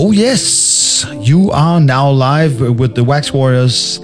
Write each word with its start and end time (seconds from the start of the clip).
Oh, 0.00 0.12
yes. 0.12 1.04
You 1.20 1.50
are 1.50 1.80
now 1.80 2.08
live 2.10 2.60
with 2.60 2.94
the 2.94 3.02
Wax 3.02 3.32
Warriors 3.32 3.98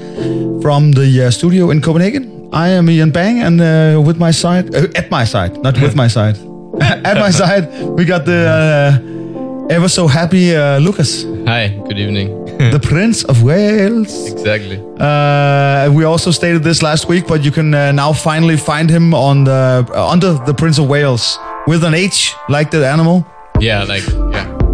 from 0.61 0.91
the 0.93 1.27
uh, 1.27 1.31
studio 1.31 1.71
in 1.71 1.81
Copenhagen. 1.81 2.49
I 2.53 2.69
am 2.69 2.89
Ian 2.91 3.11
Bang, 3.11 3.41
and 3.41 3.61
uh, 3.61 4.01
with 4.05 4.17
my 4.19 4.31
side, 4.33 4.75
uh, 4.75 4.89
at 4.97 5.11
my 5.11 5.25
side, 5.25 5.63
not 5.63 5.81
with 5.81 5.95
my 5.95 6.09
side, 6.09 6.37
at 6.81 7.17
my 7.19 7.31
side, 7.31 7.69
we 7.97 8.05
got 8.05 8.25
the 8.25 8.41
uh, 8.47 9.69
ever 9.75 9.89
so 9.89 10.07
happy 10.07 10.55
uh, 10.57 10.79
Lucas, 10.79 11.25
Hi, 11.47 11.69
good 11.89 11.99
evening. 11.99 12.45
the 12.73 12.81
Prince 12.81 13.25
of 13.25 13.43
Whales. 13.43 14.31
exactly. 14.31 14.79
Uh, 15.01 15.91
we 15.93 16.05
also 16.05 16.31
stated 16.31 16.63
this 16.63 16.83
last 16.83 17.09
week, 17.09 17.27
but 17.27 17.45
you 17.45 17.51
can 17.51 17.73
uh, 17.75 17.93
now 17.93 18.13
finally 18.13 18.57
find 18.57 18.89
him 18.91 19.15
on 19.15 19.45
the 19.45 19.87
uh, 19.95 20.09
under 20.11 20.35
the 20.47 20.55
Prince 20.55 20.79
of 20.79 20.89
Whales 20.89 21.39
with 21.67 21.83
an 21.85 21.95
H, 21.95 22.35
like 22.49 22.71
the 22.71 22.87
animal, 22.87 23.25
Yeah, 23.61 23.85
like 23.85 24.05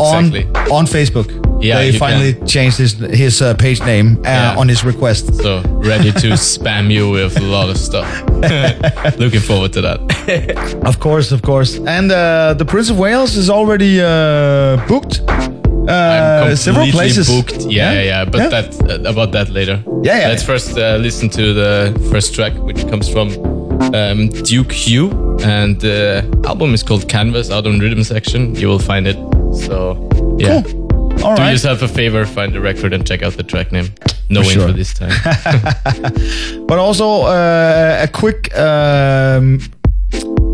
yeah, 0.01 0.17
on 0.17 0.25
exactly. 0.27 0.73
on 0.73 0.87
Facebook. 0.87 1.29
Yeah, 1.63 1.79
they 1.83 1.93
finally 1.99 2.33
changed 2.47 2.79
his 2.79 2.93
his 2.95 3.43
uh, 3.43 3.53
page 3.55 3.81
name 3.85 4.17
uh, 4.25 4.29
Yeah. 4.29 4.57
on 4.61 4.69
his 4.69 4.83
request. 4.85 5.35
So 5.35 5.61
ready 5.85 6.11
to 6.13 6.29
spam 6.37 6.91
you 6.91 7.11
with 7.11 7.37
a 7.37 7.43
lot 7.43 7.69
of 7.71 7.77
stuff. 7.77 8.09
Looking 9.19 9.41
forward 9.41 9.73
to 9.75 9.81
that. 9.83 10.01
Of 10.87 10.99
course, 11.01 11.33
of 11.35 11.43
course. 11.43 11.79
And 11.87 12.11
uh, 12.13 12.55
the 12.59 12.65
Prince 12.65 12.91
of 12.91 12.99
Whales 12.99 13.37
is 13.37 13.49
already 13.51 14.01
uh, 14.01 14.77
booked. 14.89 15.21
Uh, 15.89 16.55
several 16.57 16.87
places. 16.91 17.27
booked. 17.29 17.67
Yeah, 17.71 17.93
yeah, 17.93 18.03
yeah. 18.03 18.25
But 18.25 18.39
Yeah. 18.41 18.49
that 18.49 18.67
uh, 19.07 19.11
about 19.11 19.33
that 19.33 19.49
later. 19.49 19.83
Yeah, 20.05 20.19
yeah, 20.21 20.29
Let's 20.29 20.43
yeah. 20.43 20.47
first 20.55 20.79
uh, 20.79 20.97
listen 21.03 21.29
to 21.31 21.53
the 21.53 21.93
first 22.13 22.35
track, 22.35 22.53
which 22.67 22.87
comes 22.89 23.09
from 23.09 23.29
um, 23.95 24.29
Duke 24.45 24.73
Hugh, 24.73 25.11
and 25.43 25.81
the 25.81 26.23
album 26.47 26.75
is 26.75 26.83
called 26.83 27.09
Canvas. 27.09 27.51
Out 27.51 27.67
on 27.67 27.79
Rhythm 27.81 28.05
Section, 28.05 28.55
you 28.55 28.69
will 28.69 28.79
find 28.93 29.07
it. 29.07 29.17
So 29.53 30.09
yeah. 30.39 30.63
All 31.23 31.37
Do 31.37 31.43
right. 31.43 31.51
yourself 31.51 31.83
a 31.83 31.89
favor, 31.89 32.25
find 32.25 32.53
the 32.55 32.61
record, 32.61 32.95
and 32.95 33.07
check 33.07 33.23
out 33.23 33.35
the 33.35 33.43
track 33.43 33.73
name. 33.73 33.89
No 34.31 34.43
For 34.43 34.51
info 34.53 34.67
sure. 34.67 34.73
this 34.73 34.95
time. 34.95 35.13
But 36.67 36.79
also 36.79 37.23
uh, 37.27 37.99
a 38.03 38.09
quick 38.09 38.57
um, 38.57 39.59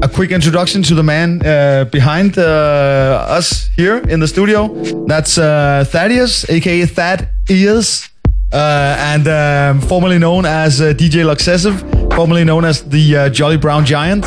a 0.02 0.08
quick 0.08 0.30
introduction 0.33 0.83
to 0.83 0.94
the 0.94 1.02
man 1.02 1.41
uh, 1.47 1.84
behind 1.92 2.36
uh, 2.39 3.36
us 3.39 3.69
here 3.77 3.98
in 4.08 4.19
the 4.20 4.27
studio. 4.27 4.69
That's 5.06 5.39
uh, 5.39 5.84
Thaddeus, 5.86 6.48
aka 6.50 6.86
Thad 6.86 7.28
Ears, 7.48 8.08
uh, 8.52 8.97
and 8.98 9.28
um, 9.28 9.80
formerly 9.86 10.19
known 10.19 10.47
as 10.47 10.80
uh, 10.80 10.92
DJ 10.94 11.24
Luxessive, 11.24 11.77
formerly 12.14 12.44
known 12.44 12.64
as 12.64 12.83
the 12.89 13.17
uh, 13.17 13.28
Jolly 13.30 13.56
Brown 13.58 13.84
Giant. 13.84 14.24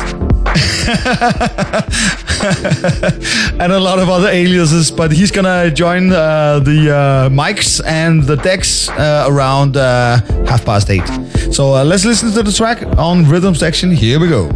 and 3.60 3.72
a 3.72 3.78
lot 3.78 3.98
of 3.98 4.08
other 4.08 4.28
aliases, 4.28 4.90
but 4.90 5.12
he's 5.12 5.30
gonna 5.30 5.70
join 5.70 6.12
uh, 6.12 6.60
the 6.60 6.90
uh, 6.90 7.28
mics 7.28 7.80
and 7.84 8.24
the 8.24 8.36
decks 8.36 8.88
uh, 8.88 9.26
around 9.28 9.76
uh, 9.76 10.20
half 10.46 10.64
past 10.64 10.90
eight. 10.90 11.06
So 11.52 11.74
uh, 11.74 11.84
let's 11.84 12.04
listen 12.04 12.32
to 12.32 12.42
the 12.42 12.52
track 12.52 12.82
on 12.98 13.28
rhythm 13.28 13.54
section. 13.54 13.90
Here 13.90 14.18
we 14.18 14.28
go. 14.28 14.48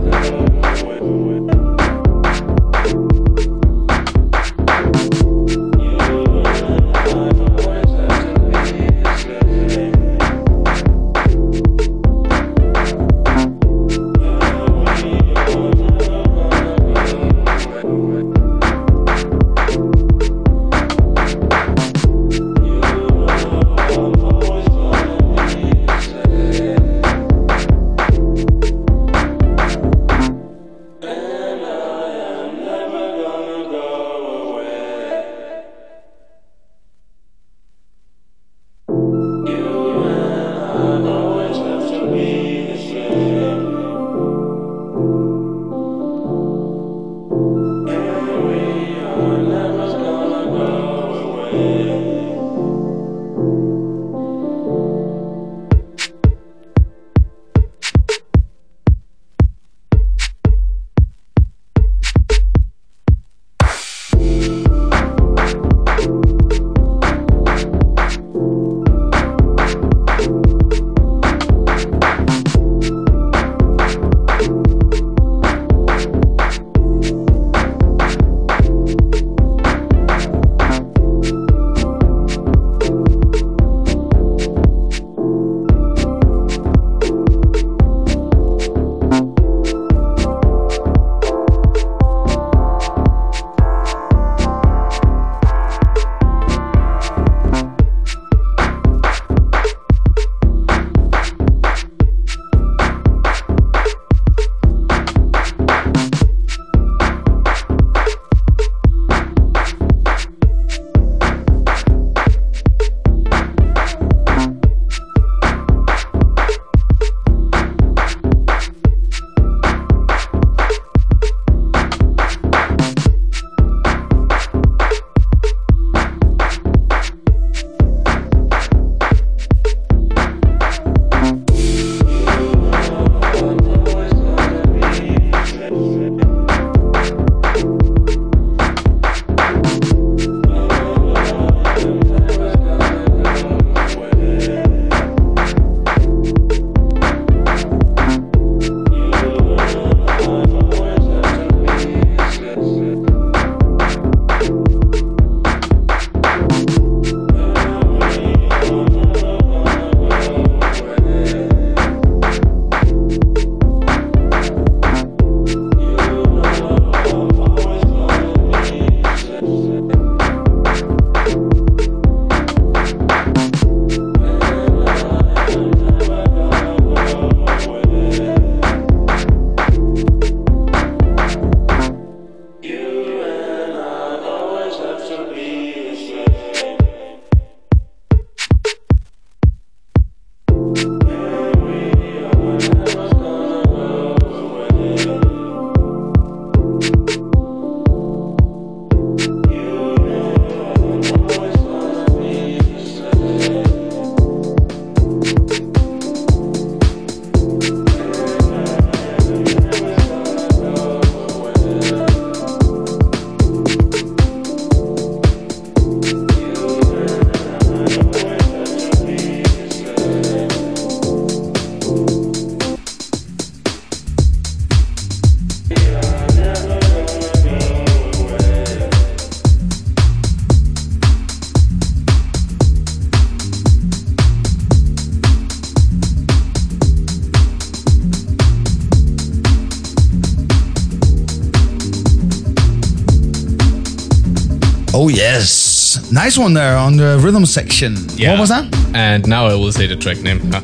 Nice 246.25 246.38
one 246.38 246.55
there 246.55 246.79
on 246.79 246.97
the 246.97 247.19
rhythm 247.23 247.44
section. 247.44 247.94
Yeah. 248.17 248.31
What 248.31 248.41
was 248.41 248.49
that? 248.49 248.65
And 248.94 249.29
now 249.29 249.44
I 249.44 249.55
will 249.56 249.73
say 249.73 249.87
the 249.87 249.97
track 249.97 250.23
name. 250.23 250.41
Huh. 250.50 250.62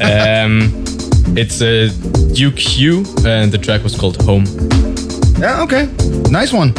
um, 0.00 0.72
it's 1.36 1.60
a 1.60 1.90
Duke 2.32 2.58
Hugh, 2.58 3.04
and 3.26 3.52
the 3.52 3.58
track 3.58 3.82
was 3.82 3.94
called 3.94 4.16
Home. 4.22 4.46
Yeah, 5.38 5.62
okay. 5.64 5.90
Nice 6.30 6.54
one. 6.54 6.72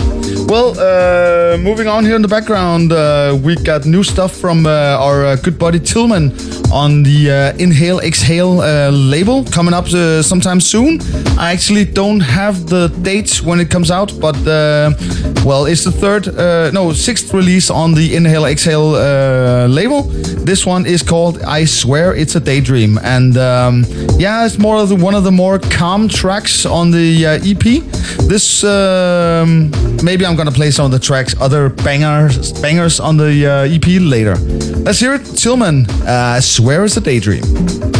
Well, 0.47 0.73
uh, 0.79 1.57
moving 1.57 1.87
on 1.87 2.03
here 2.03 2.15
in 2.15 2.23
the 2.23 2.27
background, 2.27 2.91
uh, 2.91 3.37
we 3.43 3.57
got 3.57 3.85
new 3.85 4.03
stuff 4.03 4.31
from 4.31 4.65
uh, 4.65 4.97
our 5.05 5.25
uh, 5.25 5.35
good 5.35 5.59
buddy 5.59 5.79
Tillman 5.79 6.31
on 6.75 7.03
the 7.03 7.31
uh, 7.31 7.57
Inhale 7.57 7.99
Exhale 7.99 8.59
uh, 8.59 8.89
label 8.91 9.45
coming 9.45 9.73
up 9.73 9.85
uh, 9.85 10.21
sometime 10.21 10.59
soon. 10.59 10.99
I 11.39 11.53
actually 11.53 11.85
don't 11.85 12.19
have 12.19 12.67
the 12.67 12.89
dates 13.01 13.41
when 13.41 13.61
it 13.61 13.71
comes 13.71 13.89
out, 13.89 14.11
but 14.19 14.35
uh, 14.45 14.91
well, 15.45 15.65
it's 15.67 15.85
the 15.85 15.91
third, 15.91 16.27
uh, 16.27 16.71
no, 16.71 16.91
sixth 16.91 17.33
release 17.33 17.69
on 17.69 17.93
the 17.93 18.15
Inhale 18.15 18.45
Exhale 18.45 18.95
uh, 18.95 19.67
label. 19.67 20.03
This 20.43 20.65
one 20.65 20.85
is 20.85 21.01
called 21.01 21.41
I 21.43 21.63
Swear 21.63 22.13
It's 22.13 22.35
a 22.35 22.41
Daydream. 22.41 22.99
And 23.01 23.37
um, 23.37 23.85
yeah, 24.19 24.45
it's 24.45 24.59
more 24.59 24.77
of 24.77 24.89
the, 24.89 24.95
one 24.95 25.15
of 25.15 25.23
the 25.23 25.31
more 25.31 25.59
calm 25.59 26.09
tracks 26.09 26.65
on 26.65 26.91
the 26.91 27.25
EP. 27.25 27.65
This, 28.27 28.63
um, 28.65 29.71
maybe 30.03 30.25
I'm 30.25 30.35
gonna 30.35 30.51
play 30.51 30.71
some 30.71 30.85
of 30.85 30.91
the 30.91 30.99
tracks, 30.99 31.35
other 31.39 31.69
bangers, 31.69 32.51
bangers 32.61 32.99
on 32.99 33.15
the 33.15 33.45
EP 33.45 33.85
later. 34.01 34.35
Let's 34.85 34.99
hear 34.99 35.15
it. 35.15 35.25
Tillman, 35.25 35.89
uh, 36.05 36.39
Swear 36.39 36.85
It's 36.85 36.95
a 36.95 37.01
Daydream. 37.01 37.94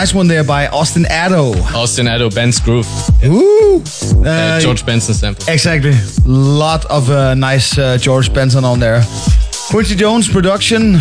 Nice 0.00 0.12
one 0.12 0.28
there 0.28 0.44
by 0.44 0.66
Austin 0.68 1.04
Addo. 1.04 1.54
Austin 1.74 2.06
Addo, 2.06 2.28
Ben's 2.34 2.60
Groove. 2.60 2.86
Woo! 3.22 3.82
Uh, 4.24 4.28
Uh, 4.28 4.60
George 4.60 4.84
Benson 4.84 5.14
sample. 5.14 5.44
Exactly. 5.48 5.94
Lot 6.26 6.84
of 6.90 7.08
uh, 7.10 7.34
nice 7.34 7.78
uh, 7.78 7.96
George 7.98 8.28
Benson 8.32 8.64
on 8.64 8.78
there. 8.78 9.02
Quincy 9.70 9.94
Jones 9.96 10.28
production. 10.28 10.98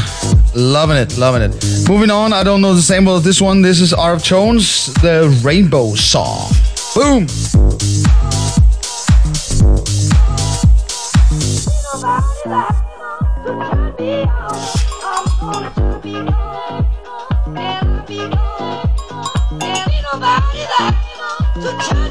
Loving 0.56 0.98
it, 0.98 1.18
loving 1.18 1.42
it. 1.42 1.54
Moving 1.90 2.10
on, 2.10 2.32
I 2.34 2.44
don't 2.44 2.62
know 2.62 2.74
the 2.74 2.82
same 2.82 3.08
as 3.10 3.22
this 3.24 3.42
one. 3.42 3.62
This 3.62 3.82
is 3.82 3.94
R.F. 3.94 4.24
Jones, 4.24 4.86
the 5.02 5.28
Rainbow 5.44 5.96
Song. 5.96 6.50
Boom! 6.96 7.28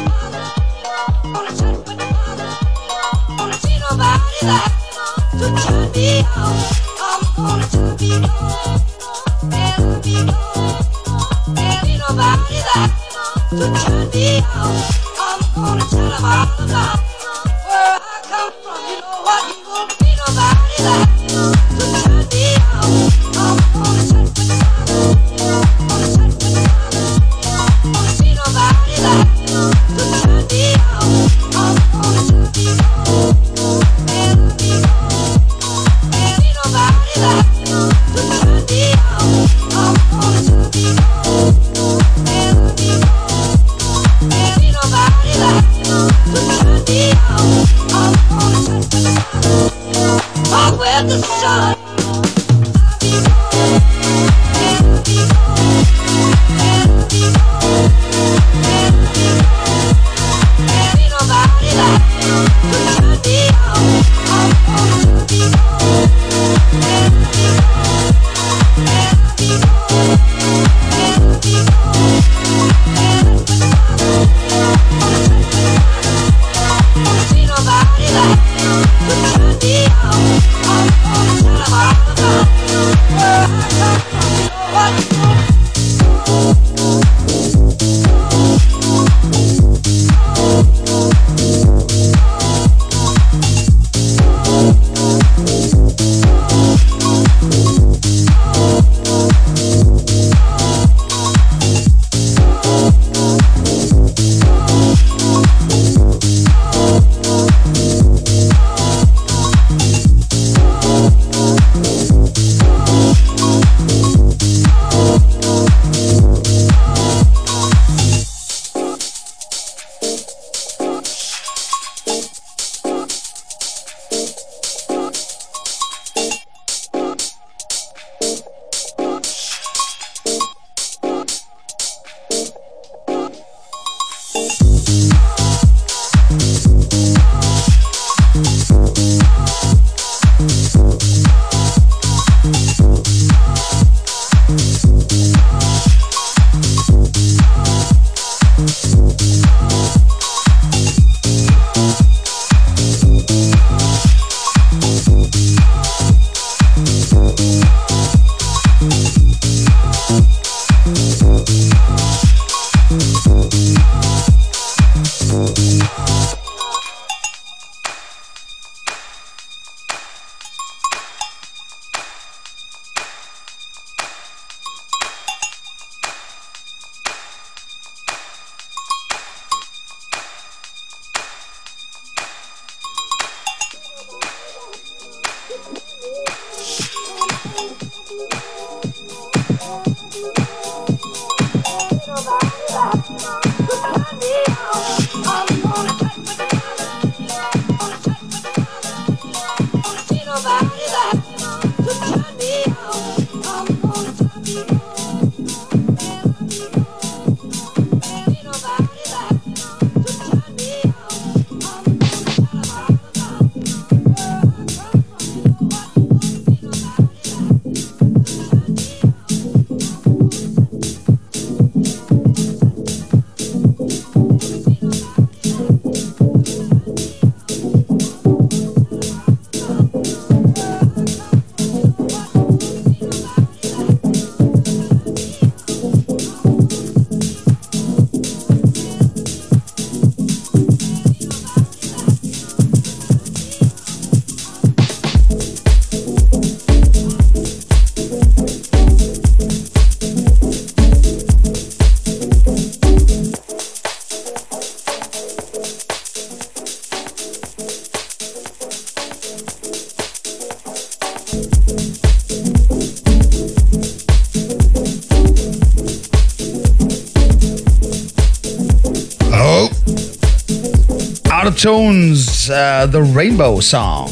Tones, 271.64 272.50
uh, 272.50 272.85
the 272.85 273.03
Rainbow 273.03 273.59
Song. 273.59 274.11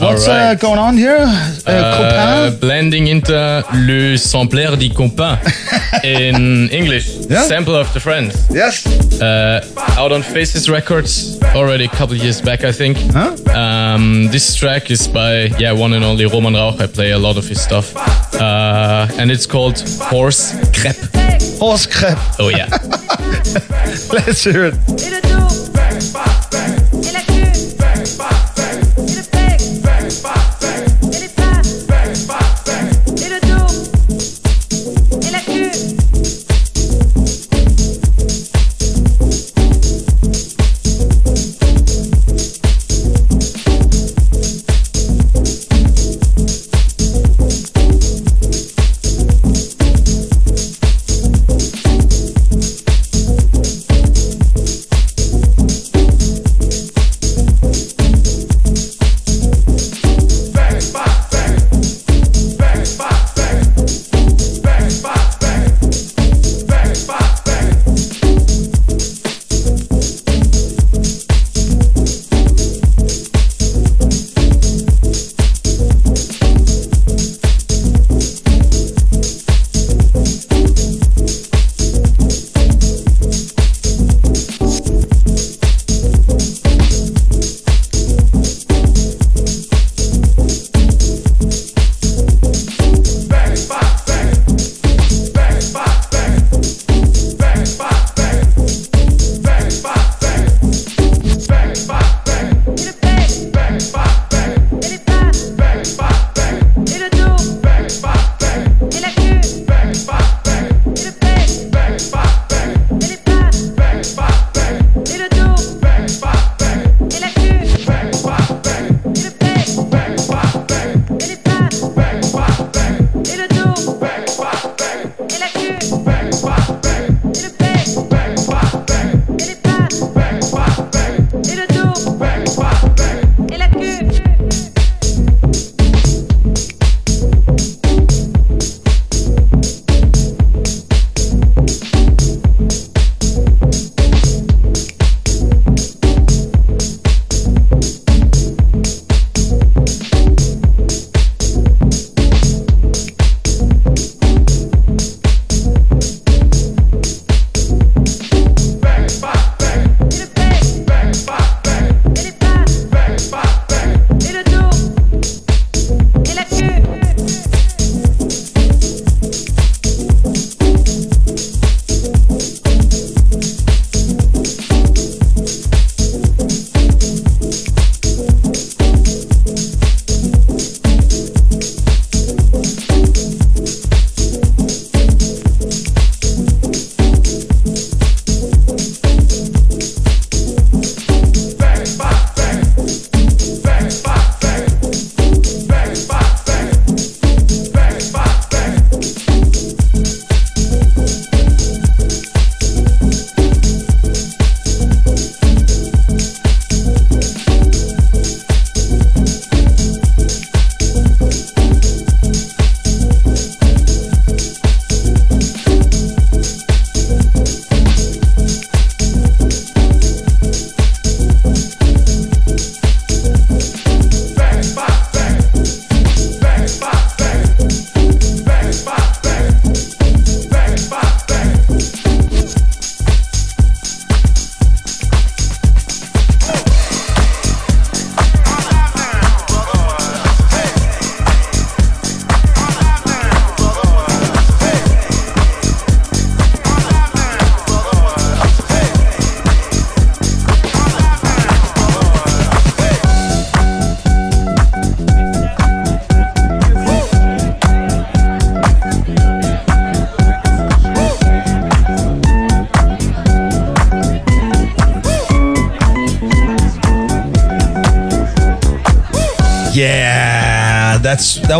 What's 0.00 0.26
right. 0.26 0.52
uh, 0.52 0.54
going 0.54 0.78
on 0.78 0.96
here? 0.96 1.26
Uh, 1.66 1.70
uh 1.70 2.50
blending 2.52 3.08
into 3.08 3.34
le 3.86 4.16
sampler 4.16 4.74
des 4.78 4.88
copains 4.88 5.38
in 6.04 6.70
English. 6.70 7.26
Yeah? 7.28 7.42
Sample 7.42 7.74
of 7.74 7.92
the 7.92 8.00
friends. 8.00 8.48
Yes. 8.50 8.86
Uh, 9.20 9.60
out 9.98 10.10
on 10.10 10.22
Faces 10.22 10.70
Records 10.70 11.38
already 11.54 11.84
a 11.84 11.88
couple 11.88 12.16
years 12.16 12.40
back, 12.40 12.64
I 12.64 12.72
think. 12.72 12.96
Huh? 13.12 13.36
Um, 13.54 14.28
this 14.28 14.54
track 14.54 14.90
is 14.90 15.06
by 15.06 15.50
yeah 15.58 15.72
one 15.72 15.92
and 15.92 16.02
only 16.02 16.24
Roman 16.24 16.54
Rauch. 16.54 16.80
I 16.80 16.86
play 16.86 17.10
a 17.10 17.18
lot 17.18 17.36
of 17.36 17.46
his 17.46 17.60
stuff, 17.60 17.94
uh, 18.40 19.06
and 19.18 19.30
it's 19.30 19.44
called 19.44 19.78
Horse 20.00 20.54
Crepe. 20.72 20.96
Horse 21.58 21.86
Crepe. 21.86 22.18
Oh 22.38 22.48
yeah. 22.48 22.70
Let's 24.14 24.44
hear 24.44 24.72
it. 24.72 25.65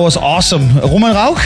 was 0.07 0.16
awesome. 0.16 0.66
Roman 0.79 1.14
Rauch? 1.14 1.42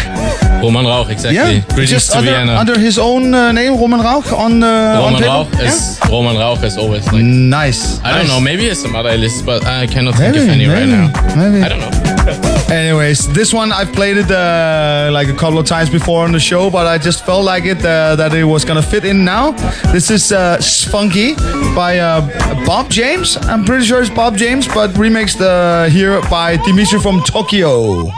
Roman 0.63 0.85
Rauch, 0.85 1.09
exactly. 1.09 1.37
Yeah, 1.37 1.65
Greetings 1.69 1.91
just 1.91 2.15
under, 2.15 2.53
under, 2.53 2.79
his 2.79 2.99
own 2.99 3.33
uh, 3.33 3.53
name, 3.53 3.81
Roman 3.81 4.01
Rauch 4.01 4.31
on 4.35 4.63
uh, 4.63 5.01
Roman 5.01 5.15
on 5.15 5.23
Rauch 5.23 5.53
yeah? 5.55 5.69
is 5.69 5.99
Roman 6.11 6.37
Rauch 6.37 6.63
is 6.63 6.77
always 6.77 7.07
like 7.11 7.25
nice. 7.25 7.99
I 8.01 8.03
nice. 8.03 8.17
don't 8.19 8.29
know. 8.29 8.41
Maybe 8.45 8.67
it's 8.67 8.83
some 8.83 8.95
other 8.95 9.17
list, 9.17 9.47
but 9.47 9.65
I 9.65 9.87
cannot 9.87 10.19
maybe, 10.19 10.41
think 10.41 10.51
of 10.51 10.57
any 10.57 10.67
maybe, 10.67 10.79
right 10.79 10.91
now. 10.99 11.07
Maybe 11.41 11.63
I 11.65 11.69
don't 11.71 11.81
know. 11.81 12.75
Anyways, 12.75 13.33
this 13.33 13.55
one 13.55 13.73
I've 13.73 13.93
played 13.95 14.19
it 14.19 14.31
uh, 14.31 15.09
like 15.11 15.29
a 15.29 15.37
couple 15.43 15.59
of 15.59 15.65
times 15.65 15.89
before 15.89 16.25
on 16.25 16.33
the 16.33 16.41
show, 16.41 16.69
but 16.69 16.87
I 16.87 16.99
just 16.99 17.25
felt 17.25 17.45
like 17.47 17.65
it 17.65 17.79
uh, 17.79 18.15
that 18.17 18.35
it 18.35 18.45
was 18.45 18.67
gonna 18.67 18.83
fit 18.83 19.07
in 19.07 19.25
now. 19.25 19.53
This 19.93 20.11
is 20.11 20.33
uh, 20.33 20.61
Spunky 20.61 21.35
by 21.75 21.99
uh, 21.99 22.21
Bob 22.67 22.91
James. 22.91 23.39
I'm 23.49 23.65
pretty 23.65 23.87
sure 23.87 24.03
it's 24.03 24.15
Bob 24.15 24.37
James, 24.37 24.69
but 24.69 24.91
remixed 25.05 25.41
uh, 25.41 25.89
here 25.89 26.21
by 26.29 26.59
Dimitri 26.67 27.01
from 27.01 27.23
Tokyo 27.23 28.13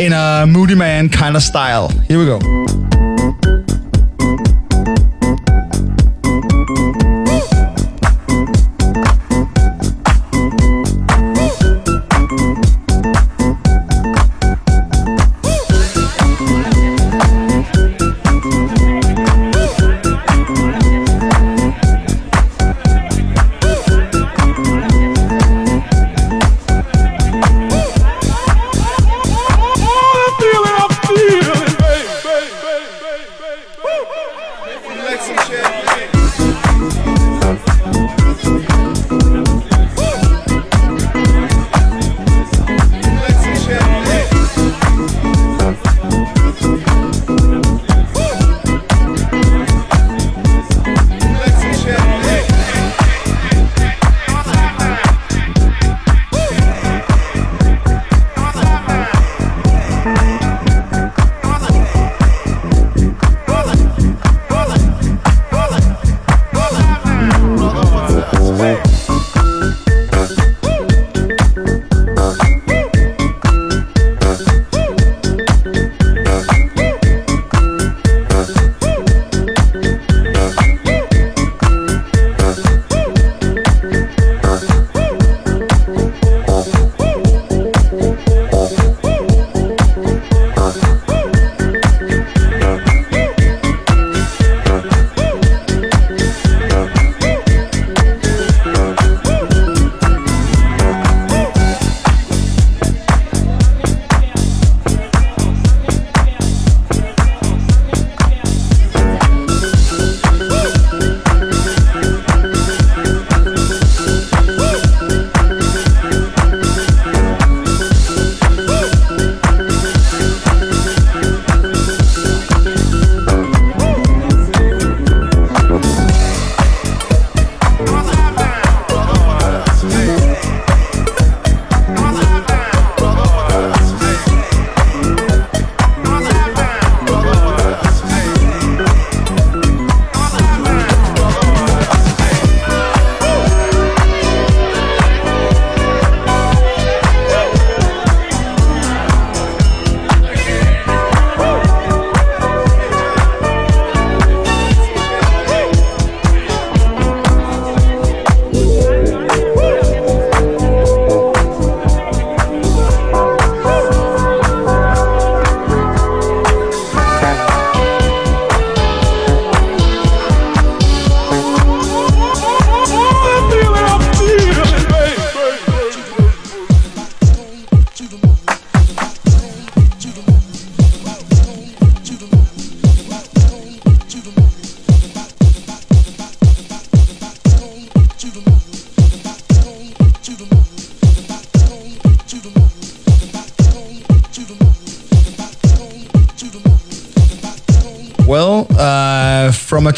in 0.00 0.14
a 0.14 0.46
Moodymann 0.48 1.12
kind 1.12 1.36
of 1.36 1.42
style. 1.42 1.88
Here 2.08 2.18
we 2.18 2.24
go. 2.24 2.59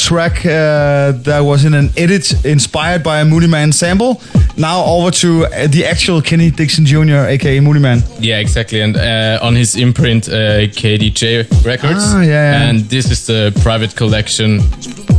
Track 0.02 0.44
uh, 0.44 1.12
that 1.22 1.40
was 1.44 1.64
in 1.64 1.74
an 1.74 1.90
edit 1.96 2.44
inspired 2.44 3.02
by 3.04 3.20
a 3.20 3.24
Moodymann 3.24 3.72
sample, 3.72 4.20
now 4.56 4.84
over 4.84 5.10
to 5.12 5.46
uh, 5.46 5.68
the 5.68 5.84
actual 5.86 6.20
Kenny 6.20 6.50
Dixon 6.50 6.84
Jr., 6.84 7.28
aka 7.28 7.58
Moodymann. 7.60 8.02
Yeah, 8.18 8.38
exactly. 8.40 8.80
And 8.82 8.96
uh, 8.96 9.38
on 9.46 9.54
his 9.54 9.76
imprint, 9.76 10.28
uh, 10.28 10.66
KDJ 10.74 11.64
Records. 11.64 12.00
Ah, 12.02 12.20
yeah. 12.22 12.68
And 12.68 12.80
this 12.90 13.10
is 13.12 13.26
the 13.26 13.52
private 13.62 13.94
collection 13.94 14.60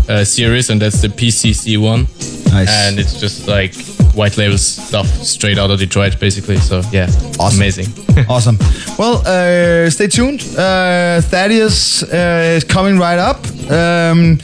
uh, 0.10 0.26
series, 0.26 0.70
and 0.70 0.82
that's 0.82 1.02
the 1.02 1.08
PCC 1.08 1.78
one. 1.78 2.06
Nice. 2.52 2.70
And 2.70 3.00
it's 3.00 3.20
just 3.20 3.48
like 3.48 3.74
white 4.14 4.38
label 4.38 4.58
stuff 4.60 5.08
straight 5.24 5.58
out 5.58 5.72
of 5.72 5.80
Detroit, 5.80 6.20
basically. 6.20 6.58
So 6.58 6.82
yeah, 6.92 7.08
Awesome. 7.40 7.58
amazing. 7.58 7.88
awesome. 8.30 8.58
Well, 9.00 9.24
uh, 9.26 9.90
stay 9.90 10.08
tuned. 10.08 10.42
Uh, 10.58 11.22
Thaddeus 11.22 12.04
uh, 12.04 12.58
is 12.58 12.64
coming 12.64 13.00
right 13.00 13.18
up. 13.18 13.38
Um, 13.72 14.38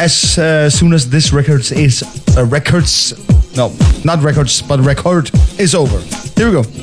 as 0.00 0.38
uh, 0.38 0.70
soon 0.70 0.94
as 0.94 1.10
this 1.10 1.30
records 1.30 1.72
is 1.72 2.02
uh, 2.36 2.44
records, 2.46 3.12
no, 3.54 3.70
not 4.02 4.22
records, 4.22 4.62
but 4.62 4.80
record 4.80 5.30
is 5.58 5.74
over. 5.74 5.98
Here 6.36 6.46
we 6.46 6.52
go. 6.62 6.79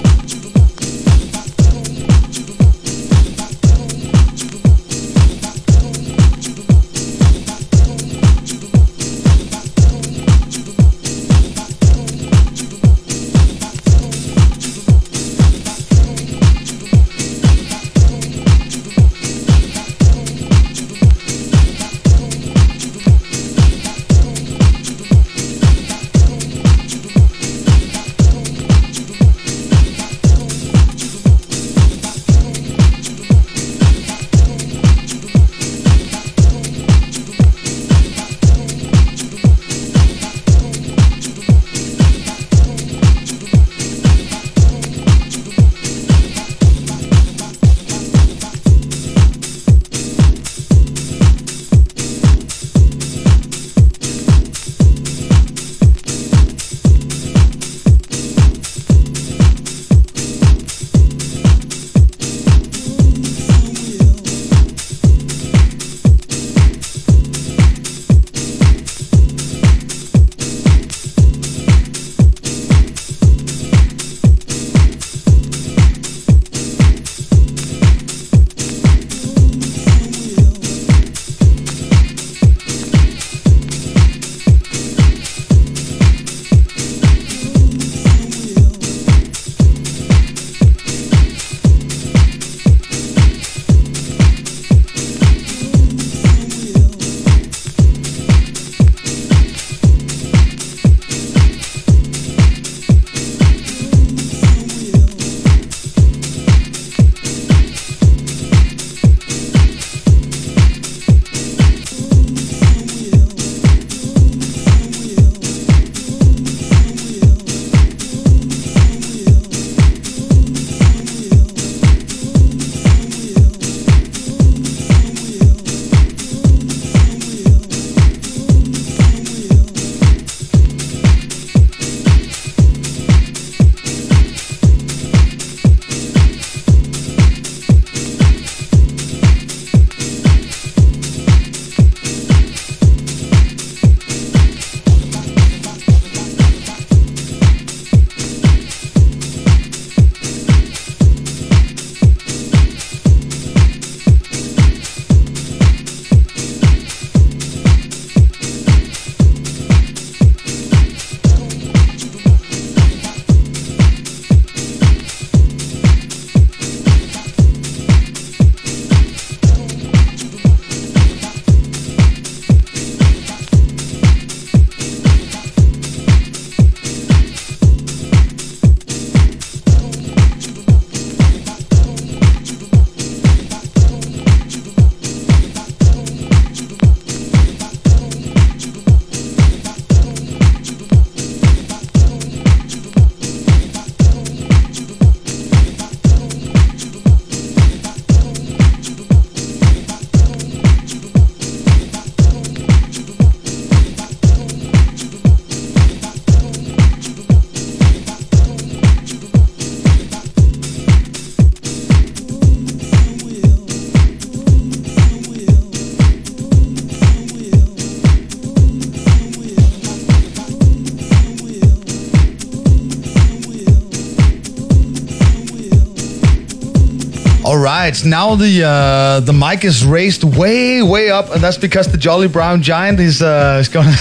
Right, 227.88 228.06
now 228.06 228.36
the 228.36 228.64
uh, 228.64 229.20
the 229.22 229.34
mic 229.34 229.64
is 229.64 229.86
raised 229.86 230.24
way 230.24 230.82
way 230.84 231.10
up, 231.10 231.32
and 231.34 231.42
that's 231.42 231.58
because 231.58 231.88
the 231.92 231.98
Jolly 231.98 232.28
Brown 232.28 232.62
Giant 232.62 233.00
is 233.00 233.22
uh, 233.22 233.58
is 233.62 233.70
gonna. 233.70 233.96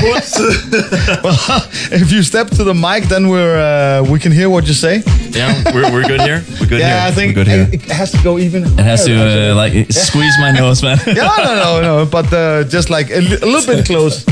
well, 1.24 1.62
if 1.92 2.12
you 2.12 2.22
step 2.22 2.48
to 2.50 2.64
the 2.64 2.74
mic, 2.74 3.04
then 3.04 3.28
we're 3.28 3.56
uh, 3.56 4.10
we 4.10 4.18
can 4.18 4.32
hear 4.32 4.48
what 4.50 4.66
you 4.66 4.74
say. 4.74 5.02
Yeah, 5.30 5.62
we're, 5.74 5.90
we're 5.92 6.06
good 6.06 6.20
here. 6.20 6.42
We're 6.60 6.66
good 6.66 6.80
Yeah, 6.80 7.00
here. 7.00 7.08
I 7.08 7.10
think 7.12 7.36
we're 7.36 7.44
good 7.44 7.48
here. 7.48 7.68
it, 7.72 7.84
it 7.84 7.92
has 7.92 8.10
to 8.12 8.22
go 8.22 8.38
even. 8.38 8.64
It 8.64 8.84
has 8.84 9.04
to 9.06 9.14
uh, 9.14 9.54
like 9.54 9.72
squeeze 9.90 10.36
my 10.40 10.50
nose, 10.52 10.82
man. 10.82 10.98
yeah, 11.06 11.34
no, 11.38 11.54
no, 11.56 11.80
no, 11.80 12.06
but 12.06 12.32
uh, 12.32 12.64
just 12.64 12.90
like 12.90 13.10
a, 13.10 13.18
a 13.18 13.46
little 13.46 13.66
bit 13.74 13.86
close. 13.90 14.24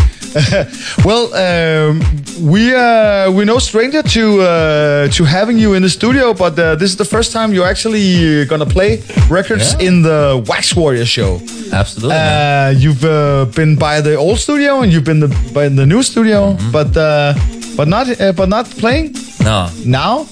well, 1.05 1.33
um, 1.35 2.03
we 2.41 2.75
uh, 2.75 3.31
we're 3.33 3.45
no 3.45 3.59
stranger 3.59 4.03
to 4.03 4.41
uh, 4.41 5.09
to 5.09 5.25
having 5.25 5.59
you 5.59 5.75
in 5.75 5.83
the 5.83 5.89
studio, 5.89 6.33
but 6.35 6.59
uh, 6.59 6.75
this 6.77 6.91
is 6.91 6.97
the 6.97 7.05
first 7.05 7.33
time 7.33 7.53
you're 7.53 7.67
actually 7.69 8.45
gonna 8.47 8.67
play 8.67 9.03
records 9.31 9.75
Yeah. 9.75 9.89
in 9.89 10.03
the 10.03 10.45
Wax 10.47 10.75
Warrior 10.77 11.05
show. 11.07 11.41
Absolutely. 11.73 12.17
Uh, 12.17 12.71
you've 12.71 13.05
uh, 13.05 13.47
been 13.55 13.77
by 13.77 14.01
the 14.01 14.15
old 14.17 14.39
studio 14.39 14.81
and 14.83 14.93
you've 14.93 15.05
been 15.05 15.21
the, 15.21 15.29
by 15.53 15.69
the 15.69 15.87
new 15.87 16.03
studio, 16.03 16.55
Mm-hmm. 16.55 16.71
but 16.73 16.97
uh, 16.97 17.35
but 17.77 17.89
not 17.89 18.09
uh, 18.21 18.33
but 18.33 18.49
not 18.49 18.67
playing 18.81 19.15
no, 19.43 19.69
now. 19.85 20.27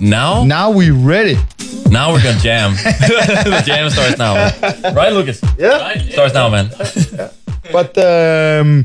now, 0.00 0.44
Now 0.44 0.70
we 0.70 0.90
ready. 0.90 1.36
now 1.90 2.12
we're 2.12 2.22
gonna 2.22 2.38
jam. 2.40 2.72
the 2.74 3.62
jam 3.64 3.90
starts 3.90 4.18
now, 4.18 4.34
right, 4.94 5.12
Lucas? 5.12 5.40
Yeah. 5.58 5.78
Right? 5.78 6.00
Starts 6.12 6.34
now, 6.34 6.48
man. 6.50 6.70
But 7.72 7.96
um, 7.96 8.84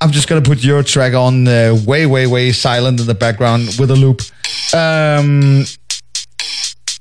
I'm 0.00 0.10
just 0.10 0.28
gonna 0.28 0.42
put 0.42 0.62
your 0.62 0.82
track 0.82 1.14
on 1.14 1.48
uh, 1.48 1.74
way, 1.86 2.06
way, 2.06 2.26
way 2.26 2.52
silent 2.52 3.00
in 3.00 3.06
the 3.06 3.14
background 3.14 3.76
with 3.78 3.90
a 3.90 3.96
loop. 3.96 4.20
Um, 4.74 5.64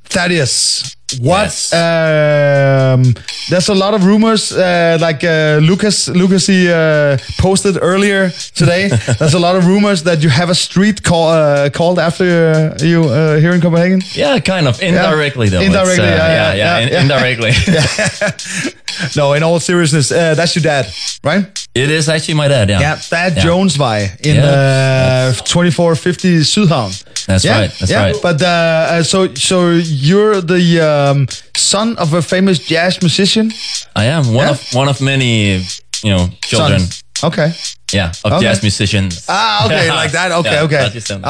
Thaddeus, 0.05 0.95
what? 1.19 1.51
Yes. 1.51 1.73
Um, 1.73 3.13
there's 3.49 3.67
a 3.67 3.75
lot 3.75 3.93
of 3.93 4.05
rumors, 4.05 4.53
uh, 4.53 4.97
like 5.01 5.25
uh, 5.25 5.59
Lucas, 5.61 6.07
Lucas 6.07 6.47
he 6.47 6.71
uh, 6.71 7.17
posted 7.37 7.77
earlier 7.81 8.29
today. 8.55 8.87
there's 9.19 9.33
a 9.33 9.39
lot 9.39 9.57
of 9.57 9.67
rumors 9.67 10.03
that 10.03 10.23
you 10.23 10.29
have 10.29 10.49
a 10.49 10.55
street 10.55 11.03
call, 11.03 11.27
uh, 11.29 11.69
called 11.69 11.99
after 11.99 12.23
uh, 12.23 12.77
you 12.81 13.03
uh, 13.03 13.37
here 13.39 13.51
in 13.53 13.59
Copenhagen. 13.59 14.01
Yeah, 14.13 14.39
kind 14.39 14.67
of 14.67 14.81
indirectly 14.81 15.49
though. 15.49 15.59
Indirectly, 15.61 16.05
yeah, 16.05 16.15
yeah, 16.15 16.53
yeah, 16.53 16.55
yeah, 16.55 16.79
in- 16.79 16.89
yeah. 16.93 17.01
indirectly. 17.01 17.51
No, 19.15 19.33
in 19.33 19.43
all 19.43 19.59
seriousness, 19.59 20.11
uh, 20.11 20.35
that's 20.35 20.55
your 20.55 20.63
dad, 20.63 20.85
right? 21.23 21.45
it 21.75 21.89
is 21.89 22.07
actually 22.07 22.35
my 22.35 22.47
dad. 22.47 22.69
Yeah, 22.69 22.79
Yeah, 22.79 22.95
Thad 22.95 23.35
Yeah. 23.35 23.43
Jones 23.43 23.77
Vej 23.77 24.09
in 24.25 24.35
Yeah, 24.35 25.31
uh, 25.31 25.43
2450 25.43 26.39
Sydhavn. 26.43 27.03
That's 27.25 27.43
yeah, 27.43 27.59
right, 27.59 27.71
that's 27.79 27.91
yeah. 27.91 28.03
right. 28.03 28.15
But 28.21 28.41
uh, 28.41 28.47
uh, 28.47 29.03
so 29.03 29.33
so 29.35 29.71
you're 29.71 30.41
the 30.41 30.79
um, 30.81 31.27
son 31.57 31.97
of 31.97 32.13
a 32.13 32.21
famous 32.21 32.59
jazz 32.59 33.01
musician. 33.01 33.51
I 33.95 34.05
am 34.05 34.33
one 34.33 34.47
of 34.49 34.61
one 34.73 34.89
of 34.89 35.01
many, 35.01 35.55
you 36.03 36.11
know, 36.15 36.29
children. 36.41 36.81
Okay. 37.23 37.53
Yeah, 37.95 38.11
of 38.23 38.33
Okay. 38.33 38.41
jazz 38.45 38.61
musicians. 38.61 39.23
Ah, 39.27 39.65
okay, 39.65 39.87
like 40.01 40.11
that. 40.11 40.31
Okay, 40.31 40.51
Yeah, 40.55 40.63
okay. 40.67 40.85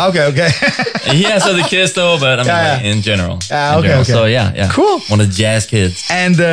Okay, 0.10 0.26
okay. 0.32 0.50
he 1.18 1.24
has 1.24 1.44
other 1.46 1.64
kids 1.70 1.94
though, 1.94 2.18
but 2.20 2.40
I 2.40 2.44
mean, 2.44 2.48
Yeah, 2.48 2.74
like, 2.76 2.86
in 2.92 3.02
general. 3.02 3.38
Ah, 3.52 3.74
in 3.74 3.80
okay, 3.80 3.88
general. 3.88 4.02
okay. 4.02 4.12
So 4.14 4.26
yeah, 4.26 4.54
yeah. 4.56 4.70
Cool. 4.78 5.00
One 5.14 5.22
of 5.22 5.28
the 5.30 5.36
jazz 5.44 5.66
kids. 5.68 6.04
and 6.10 6.36
uh, 6.40 6.46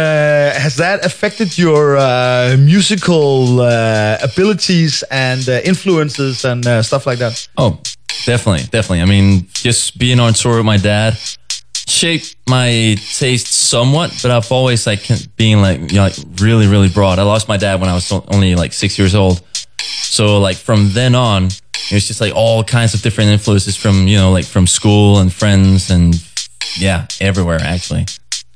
has 0.65 0.75
that 0.77 1.05
affected 1.05 1.57
your 1.57 1.97
uh, 1.97 2.57
musical 2.59 3.61
uh, 3.61 4.19
abilities 4.23 5.03
and 5.11 5.43
uh, 5.49 5.61
influences 5.65 6.45
and 6.45 6.67
uh, 6.67 6.83
stuff 6.83 7.07
like 7.07 7.19
that? 7.19 7.49
Oh, 7.57 7.79
definitely, 8.27 8.65
definitely. 8.71 9.03
I 9.03 9.07
mean, 9.07 9.47
just 9.55 9.97
being 9.99 10.21
on 10.21 10.33
tour 10.35 10.57
with 10.57 10.67
my 10.67 10.77
dad 10.79 11.17
shaped 11.89 12.37
my 12.49 12.97
taste 13.19 13.47
somewhat, 13.49 14.11
but 14.23 14.31
I've 14.31 14.51
always 14.53 14.87
like 14.87 15.03
being 15.37 15.61
like, 15.61 15.79
you 15.91 15.97
know, 15.99 16.05
like 16.05 16.17
really, 16.41 16.67
really 16.67 16.89
broad. 16.89 17.19
I 17.19 17.23
lost 17.23 17.49
my 17.49 17.57
dad 17.57 17.81
when 17.81 17.89
I 17.91 17.95
was 17.95 18.11
only 18.29 18.55
like 18.55 18.73
six 18.73 18.99
years 18.99 19.15
old. 19.15 19.41
So 19.83 20.39
like 20.41 20.57
from 20.57 20.91
then 20.93 21.15
on, 21.15 21.47
it 21.47 21.93
was 21.95 22.07
just 22.07 22.21
like 22.21 22.35
all 22.35 22.63
kinds 22.65 22.95
of 22.95 23.03
different 23.03 23.31
influences 23.31 23.77
from, 23.77 24.07
you 24.09 24.17
know, 24.19 24.31
like 24.33 24.45
from 24.45 24.67
school 24.67 25.19
and 25.19 25.33
friends 25.33 25.91
and 25.91 26.15
yeah, 26.79 27.07
everywhere 27.21 27.61
actually. 27.63 28.07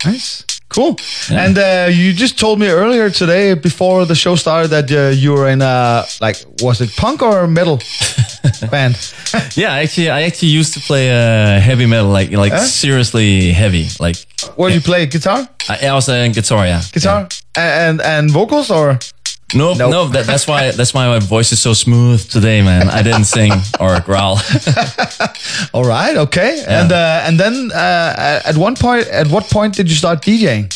Nice. 0.05 0.45
Cool. 0.68 0.97
And 1.31 1.57
uh, 1.57 1.89
you 1.91 2.12
just 2.12 2.39
told 2.39 2.59
me 2.59 2.68
earlier 2.68 3.09
today, 3.09 3.55
before 3.55 4.05
the 4.05 4.14
show 4.16 4.35
started, 4.35 4.68
that 4.70 4.91
uh, 4.91 5.14
you 5.14 5.33
were 5.33 5.49
in 5.49 5.62
a 5.62 6.05
like, 6.20 6.37
was 6.61 6.81
it 6.81 6.91
punk 6.97 7.22
or 7.22 7.47
metal 7.47 7.79
band? 8.70 8.97
Yeah, 9.55 9.72
actually, 9.74 10.11
I 10.11 10.22
actually 10.22 10.49
used 10.49 10.74
to 10.74 10.81
play 10.81 11.09
uh, 11.11 11.61
heavy 11.61 11.87
metal, 11.87 12.11
like 12.11 12.31
like 12.33 12.53
Huh? 12.53 12.64
seriously 12.64 13.53
heavy. 13.53 13.87
Like 14.01 14.16
Where 14.57 14.70
you 14.70 14.81
play 14.81 15.07
guitar, 15.07 15.49
I, 15.68 15.87
I 15.87 15.93
was 15.95 16.09
a 16.09 16.29
guitar, 16.29 16.66
yeah. 16.66 16.83
guitar, 16.93 17.29
and 17.55 18.01
and 18.01 18.31
vocals, 18.31 18.70
or 18.70 18.99
No, 19.55 19.75
Nope. 19.75 19.91
no, 19.91 20.09
that, 20.09 20.27
that's 20.27 20.47
why 20.49 20.73
that's 20.73 20.93
why 20.93 21.07
my 21.07 21.21
voice 21.21 21.53
is 21.53 21.61
so 21.63 21.73
smooth 21.73 22.29
today, 22.29 22.63
man. 22.63 22.89
I 22.89 23.03
didn't 23.03 23.27
sing 23.27 23.53
or 23.79 24.01
growl. 24.01 24.41
all 25.73 25.85
right, 25.85 26.17
okay. 26.17 26.65
And 26.67 26.91
uh, 26.91 27.23
and 27.25 27.39
then 27.39 27.71
uh, 27.73 28.41
at 28.45 28.57
one 28.57 28.75
point, 28.75 29.07
at 29.07 29.29
what 29.29 29.45
point 29.45 29.75
did 29.77 29.89
you 29.89 29.95
start 29.97 30.21
DJing? 30.23 30.73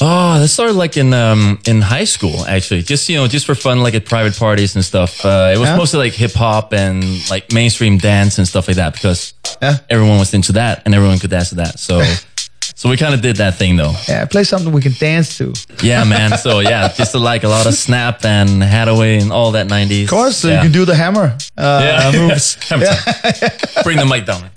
oh, 0.00 0.38
that 0.38 0.46
started 0.48 0.74
like 0.74 0.96
in 0.96 1.12
um 1.12 1.58
in 1.66 1.80
high 1.80 2.04
school, 2.04 2.44
actually. 2.46 2.82
Just 2.82 3.08
you 3.08 3.16
know, 3.16 3.26
just 3.26 3.46
for 3.46 3.54
fun, 3.54 3.82
like 3.82 3.94
at 3.94 4.04
private 4.04 4.36
parties 4.38 4.74
and 4.76 4.84
stuff. 4.84 5.24
Uh, 5.24 5.52
it 5.54 5.58
was 5.58 5.68
Yeah. 5.70 5.76
mostly 5.76 5.98
like 6.00 6.12
hip 6.12 6.34
hop 6.34 6.72
and 6.74 7.02
like 7.30 7.52
mainstream 7.52 7.98
dance 7.98 8.38
and 8.38 8.46
stuff 8.46 8.68
like 8.68 8.76
that 8.76 8.92
because 8.92 9.32
Yeah. 9.62 9.78
everyone 9.88 10.18
was 10.18 10.34
into 10.34 10.52
that 10.52 10.82
and 10.84 10.94
everyone 10.94 11.18
could 11.18 11.30
dance 11.30 11.48
to 11.48 11.56
that. 11.56 11.78
So. 11.80 12.02
So 12.78 12.88
we 12.88 12.96
kind 12.96 13.12
of 13.12 13.20
did 13.20 13.36
that 13.36 13.56
thing 13.56 13.74
though. 13.74 13.92
Yeah, 14.08 14.24
play 14.26 14.44
something 14.44 14.70
we 14.72 14.80
can 14.80 14.92
dance 15.00 15.36
to. 15.38 15.52
Yeah, 15.82 16.04
man. 16.04 16.30
So 16.38 16.60
yeah, 16.60 16.92
just 16.92 17.10
to 17.12 17.18
like 17.18 17.42
a 17.42 17.48
lot 17.48 17.66
of 17.66 17.74
snap 17.74 18.24
and 18.24 18.62
Hadaway 18.62 19.20
and 19.20 19.32
all 19.32 19.50
that 19.52 19.66
90s. 19.66 20.04
Of 20.04 20.10
course, 20.10 20.36
so 20.36 20.48
yeah. 20.48 20.54
you 20.56 20.62
can 20.62 20.72
do 20.72 20.84
the 20.84 20.94
hammer 20.94 21.36
uh, 21.56 21.80
Yeah. 21.82 22.12
moves. 22.28 22.56
Bring 23.82 23.98
the 23.98 24.06
mic 24.06 24.24
down. 24.26 24.42
Man. 24.42 24.50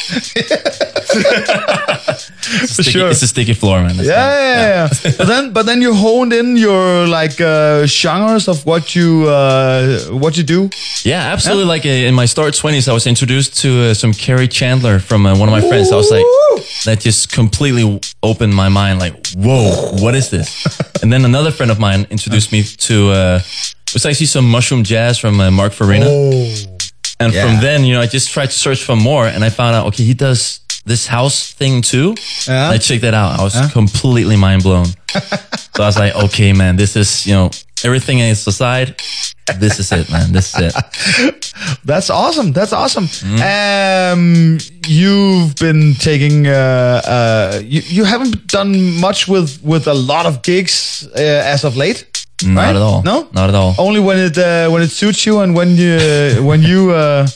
For 1.11 2.67
Sticky- 2.67 2.91
sure. 2.91 3.09
It's 3.09 3.21
a 3.23 3.27
sticky 3.27 3.53
floor, 3.53 3.81
man. 3.81 3.97
That's 3.97 4.07
Yeah, 4.07 4.33
yeah, 4.35 4.89
yeah. 5.03 5.11
but 5.17 5.27
then, 5.27 5.51
but 5.53 5.65
then 5.65 5.81
you 5.81 5.93
honed 5.95 6.33
in 6.33 6.57
your 6.57 7.07
like 7.07 7.39
uh, 7.41 7.85
genres 7.87 8.47
of 8.47 8.63
what 8.65 8.95
you 8.95 9.27
uh, 9.27 9.99
what 10.11 10.37
you 10.37 10.43
do. 10.43 10.69
Yeah, 11.03 11.33
absolutely. 11.33 11.65
Like 11.65 11.85
uh, 11.85 11.89
in 12.09 12.13
my 12.13 12.25
start 12.27 12.53
20s, 12.53 12.87
I 12.87 12.93
was 12.93 13.07
introduced 13.07 13.57
to 13.61 13.69
uh, 13.89 13.93
some 13.93 14.11
Kerri 14.13 14.47
Chandler 14.51 14.99
from 14.99 15.25
uh, 15.25 15.35
one 15.37 15.49
of 15.49 15.53
my 15.53 15.61
friends. 15.67 15.91
I 15.91 15.95
was 15.95 16.11
like, 16.11 16.25
that 16.85 16.99
just 16.99 17.31
completely 17.31 17.99
opened 18.23 18.53
my 18.55 18.69
mind. 18.69 18.99
Like, 18.99 19.27
whoa, 19.35 19.91
what 20.01 20.15
is 20.15 20.29
this? 20.29 20.65
and 21.01 21.11
then 21.11 21.25
another 21.25 21.51
friend 21.51 21.71
of 21.71 21.79
mine 21.79 22.07
introduced 22.09 22.51
me 22.51 22.63
to, 22.63 23.11
uh, 23.11 23.39
it 23.87 23.93
was 23.93 24.05
actually 24.05 24.27
some 24.27 24.49
mushroom 24.49 24.83
jazz 24.83 25.17
from 25.17 25.39
uh, 25.39 25.51
Mark 25.51 25.73
Farina. 25.73 26.05
And 27.19 27.33
Yeah. 27.33 27.45
from 27.45 27.61
then, 27.61 27.83
you 27.85 27.93
know, 27.93 28.01
I 28.01 28.07
just 28.07 28.31
tried 28.31 28.47
to 28.47 28.57
search 28.57 28.83
for 28.83 28.95
more 28.95 29.27
and 29.27 29.43
I 29.43 29.49
found 29.49 29.75
out, 29.75 29.85
okay, 29.87 30.03
he 30.03 30.13
does 30.13 30.59
this 30.85 31.05
house 31.07 31.51
thing 31.51 31.81
too. 31.81 32.15
Yeah. 32.47 32.69
I 32.69 32.77
checked 32.77 33.01
that 33.03 33.13
out. 33.13 33.39
I 33.39 33.43
was 33.43 33.55
completely 33.71 34.35
mind 34.35 34.63
blown. 34.63 34.85
so 35.15 35.83
I 35.83 35.85
was 35.85 35.97
like, 35.99 36.15
okay, 36.15 36.53
man, 36.53 36.75
this 36.77 36.95
is, 36.95 37.27
you 37.27 37.33
know, 37.33 37.51
everything 37.83 38.19
is 38.19 38.47
aside. 38.47 38.95
This 39.59 39.79
is 39.79 39.91
it, 39.91 40.09
man. 40.09 40.31
This 40.31 40.55
is 40.55 40.73
it. 40.73 41.53
That's 41.85 42.09
awesome. 42.09 42.51
That's 42.53 42.73
awesome. 42.73 43.05
Mm-hmm. 43.07 43.41
Um, 44.13 44.57
you've 44.87 45.55
been 45.55 45.95
taking. 45.95 46.47
Uh, 46.47 47.01
uh, 47.05 47.61
you 47.63 47.81
you 47.85 48.03
haven't 48.05 48.47
done 48.47 48.99
much 48.99 49.27
with 49.27 49.61
with 49.63 49.87
a 49.87 49.93
lot 49.93 50.25
of 50.25 50.41
gigs 50.41 51.07
uh, 51.15 51.19
as 51.53 51.63
of 51.63 51.75
late. 51.75 52.05
Not 52.43 52.61
right? 52.61 52.75
at 52.75 52.81
all. 52.81 53.03
No, 53.03 53.27
Not 53.33 53.49
at 53.49 53.55
all. 53.55 53.75
Only 53.77 53.99
when 53.99 54.17
it 54.17 54.37
uh, 54.37 54.69
when 54.69 54.81
it 54.81 54.89
suits 54.91 55.25
you 55.25 55.39
and 55.41 55.55
when 55.55 55.75
you 55.75 56.43
when 56.43 56.61
you 56.63 56.91
uh, 56.91 57.27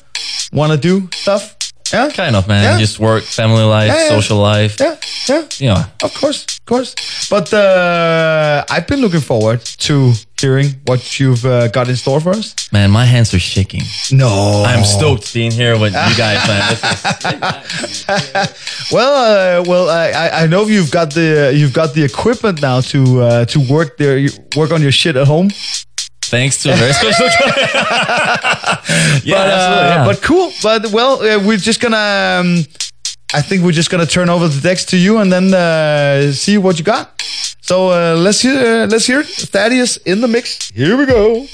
want 0.51 0.71
to 0.71 0.77
do 0.77 1.09
stuff. 1.13 1.54
Yeah, 1.95 2.09
Kind 2.11 2.35
of, 2.35 2.47
man. 2.47 2.63
Yeah. 2.63 2.79
Just 2.79 2.99
work, 2.99 3.23
family 3.23 3.63
life, 3.63 3.87
Yeah, 3.93 4.09
social 4.09 4.37
life. 4.37 4.75
yeah, 4.79 4.95
yeah. 5.29 5.43
You 5.59 5.69
know, 5.73 5.83
Of 6.03 6.13
course, 6.13 6.43
of 6.59 6.65
course. 6.65 6.93
But 7.29 7.53
uh, 7.53 8.63
I've 8.69 8.85
been 8.87 8.99
looking 9.01 9.21
forward 9.21 9.61
to 9.87 10.13
hearing 10.41 10.75
what 10.85 11.01
you've 11.19 11.45
uh, 11.45 11.67
got 11.69 11.87
in 11.89 11.95
store 11.95 12.19
for 12.19 12.31
us. 12.31 12.53
man, 12.71 12.91
my 12.91 13.05
hands 13.05 13.33
are 13.33 13.39
shaking. 13.39 13.83
No, 14.11 14.63
I'm 14.67 14.83
stoked 14.83 15.33
being 15.33 15.51
here 15.51 15.75
with 15.79 15.93
you 15.93 16.15
guys, 16.17 16.41
man. 16.47 16.61
Is, 16.73 18.05
Well, 18.91 19.13
uh, 19.15 19.63
well, 19.69 19.89
I, 19.89 20.43
I- 20.43 20.47
know 20.47 20.67
you've 20.67 20.91
got 20.91 21.13
the 21.13 21.51
you've 21.55 21.73
got 21.73 21.93
the 21.93 22.03
equipment 22.03 22.61
now 22.61 22.81
to 22.81 22.99
uh, 23.21 23.45
to 23.45 23.59
work 23.59 23.97
there, 23.97 24.27
work 24.55 24.71
on 24.71 24.81
your 24.81 24.91
shit 24.91 25.15
at 25.15 25.27
home. 25.27 25.49
Thanks 26.29 26.61
to 26.63 26.73
a 26.73 26.75
very 26.75 26.93
special 26.93 27.25
yeah, 29.25 29.35
but, 29.35 29.47
uh, 29.47 29.55
absolutely. 29.55 29.89
Yeah. 29.89 30.05
but 30.05 30.21
cool. 30.21 30.51
But 30.61 30.91
well, 30.91 31.21
uh, 31.21 31.39
we're 31.45 31.57
just 31.57 31.79
gonna. 31.81 32.39
Um, 32.41 32.65
I 33.33 33.41
think 33.41 33.63
we're 33.63 33.71
just 33.71 33.89
gonna 33.89 34.05
turn 34.05 34.29
over 34.29 34.47
the 34.47 34.61
decks 34.61 34.85
to 34.85 34.97
you 34.97 35.17
and 35.17 35.31
then 35.31 35.53
uh, 35.53 36.31
see 36.31 36.57
what 36.57 36.77
you 36.77 36.85
got. 36.85 37.21
So 37.61 37.89
uh, 37.89 38.15
let's 38.15 38.41
hear 38.41 38.57
uh, 38.57 38.87
let's 38.87 39.05
hear 39.07 39.21
it. 39.21 39.27
Thaddeus 39.27 39.97
in 39.97 40.21
the 40.21 40.27
mix. 40.27 40.69
Here 40.71 40.95
we 40.97 41.05
go. 41.05 41.47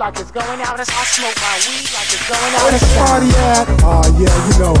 Like 0.00 0.18
it's 0.18 0.30
going 0.30 0.60
out. 0.62 0.80
I 0.80 0.84
smoke 1.04 1.36
my 1.44 1.56
weed 1.68 1.84
like 1.92 2.08
it's 2.08 2.24
going 2.24 2.52
out. 2.56 2.64
Where 2.64 2.72
the 2.72 2.80
party 2.96 3.28
at? 3.52 3.68
Oh 3.84 4.00
yeah, 4.16 4.32
you 4.48 4.54
know. 4.56 4.72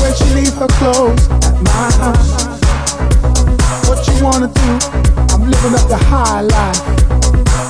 Where 0.00 0.14
she 0.16 0.24
leave 0.32 0.56
her 0.56 0.72
clothes 0.80 1.20
at 1.44 1.60
my 1.60 1.84
house. 2.00 2.32
What 3.84 4.00
you 4.08 4.16
wanna 4.24 4.48
do? 4.48 4.70
I'm 5.36 5.44
living 5.44 5.76
up 5.76 5.84
the 5.84 6.00
high 6.00 6.40
life. 6.40 6.80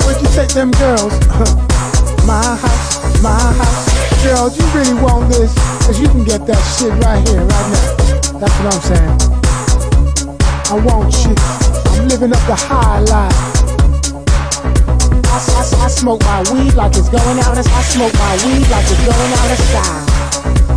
Where'd 0.06 0.22
you 0.22 0.30
take 0.30 0.54
them 0.54 0.70
girls? 0.78 1.18
my 2.30 2.38
house, 2.62 3.20
my 3.20 3.34
house. 3.34 4.22
Girl, 4.22 4.54
you 4.54 4.62
really 4.78 4.94
want 5.02 5.34
this? 5.34 5.52
Cause 5.82 5.98
you 5.98 6.06
can 6.06 6.22
get 6.22 6.46
that 6.46 6.62
shit 6.78 6.94
right 7.02 7.18
here, 7.26 7.42
right 7.42 7.68
now. 7.74 8.38
That's 8.38 8.54
what 8.62 8.70
I'm 8.70 8.82
saying. 8.86 9.18
I 10.70 10.78
want 10.86 11.10
you. 11.26 11.34
I'm 11.98 12.06
living 12.06 12.30
up 12.30 12.46
the 12.46 12.54
high 12.54 13.00
life. 13.00 13.51
Smoke 15.92 16.22
my 16.24 16.42
weed 16.52 16.74
like 16.74 16.96
it's 16.96 17.08
going 17.10 17.38
out. 17.40 17.56
of- 17.58 17.66
I 17.66 17.82
smoke 17.82 18.12
my 18.14 18.34
weed 18.44 18.66
like 18.70 18.84
it's 18.90 19.04
going 19.06 19.32
out 19.38 19.50
of 19.52 19.58
style. 19.68 20.71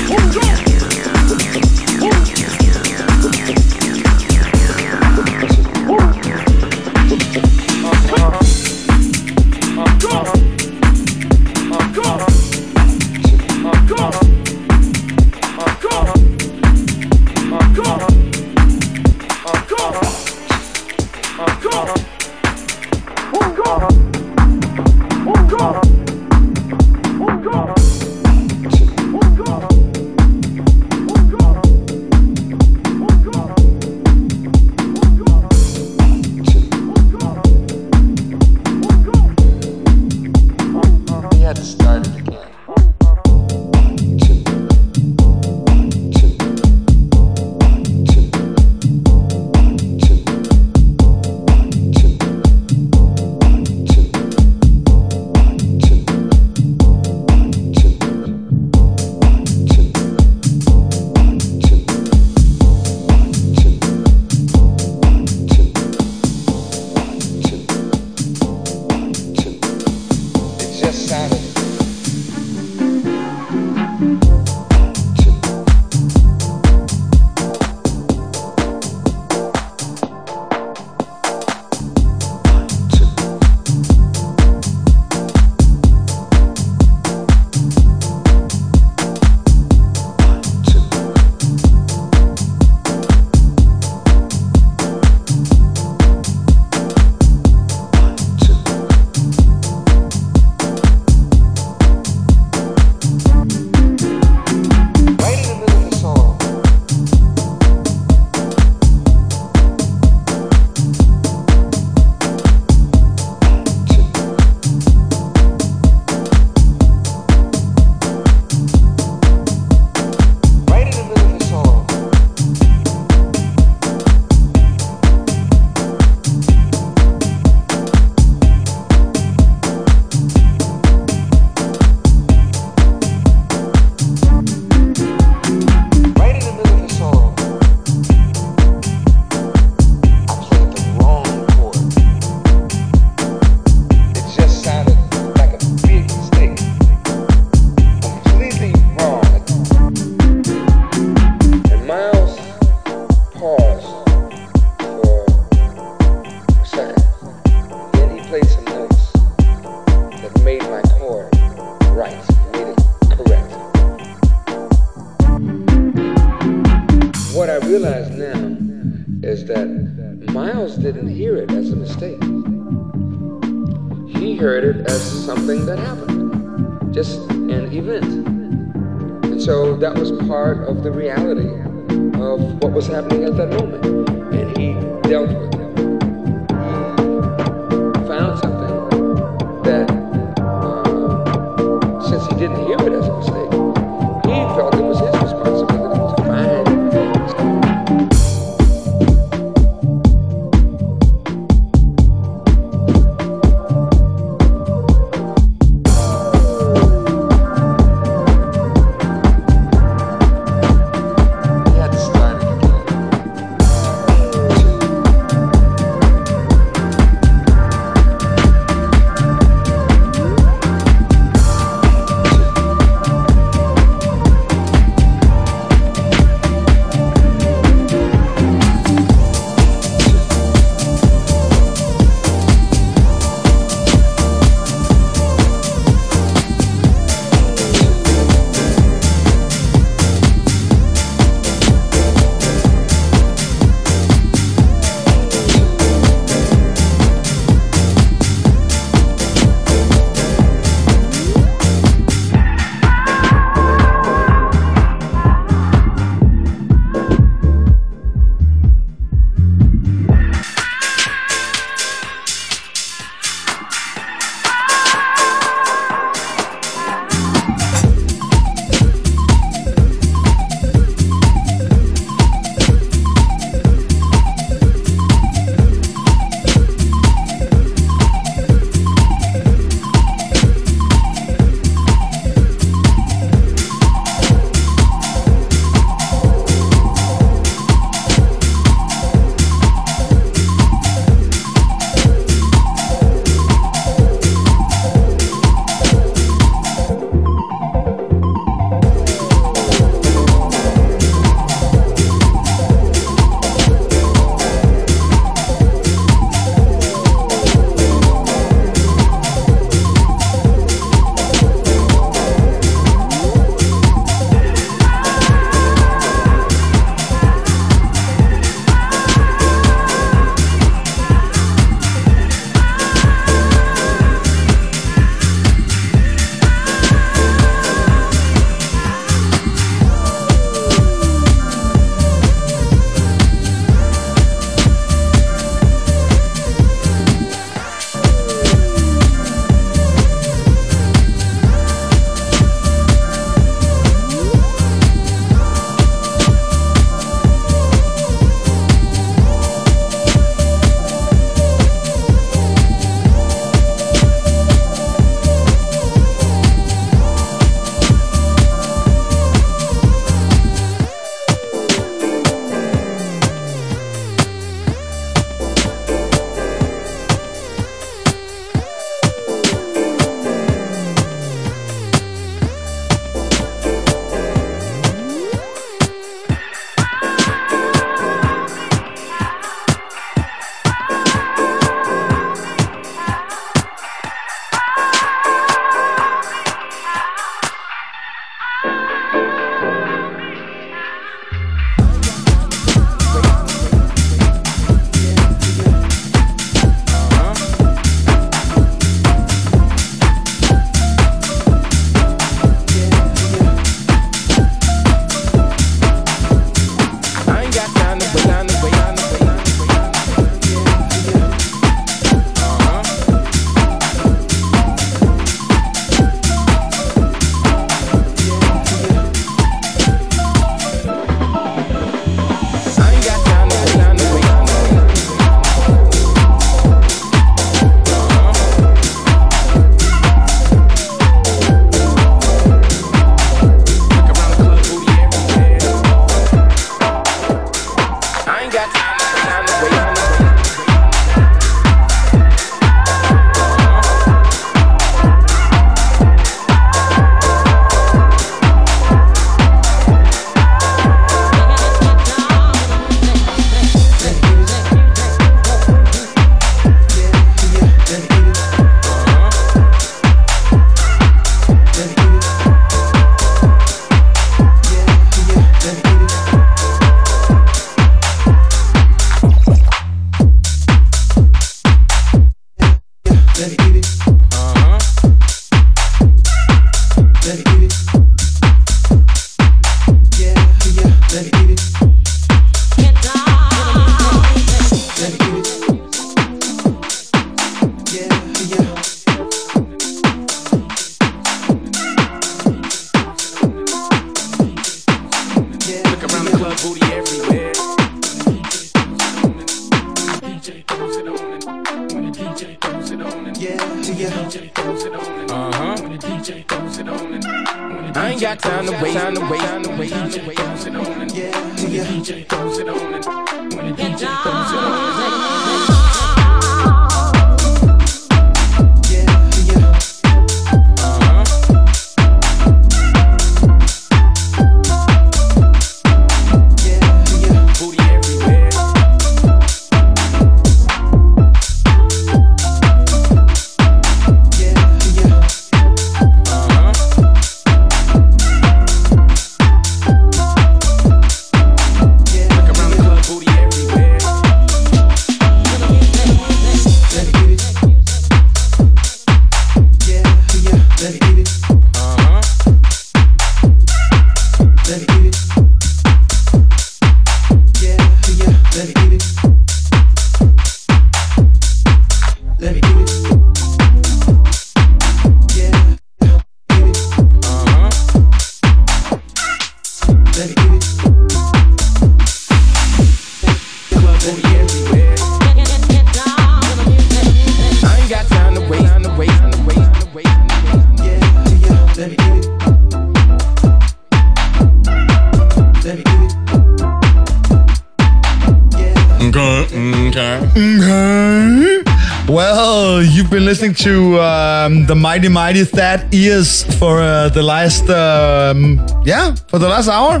The 594.66 594.74
mighty, 594.74 595.08
mighty 595.08 595.44
Thaddeus 595.44 596.42
for 596.58 596.80
uh, 596.82 597.08
the 597.10 597.22
last, 597.22 597.68
um, 597.70 598.58
yeah, 598.84 599.14
for 599.28 599.38
the 599.38 599.48
last 599.48 599.68
hour. 599.68 600.00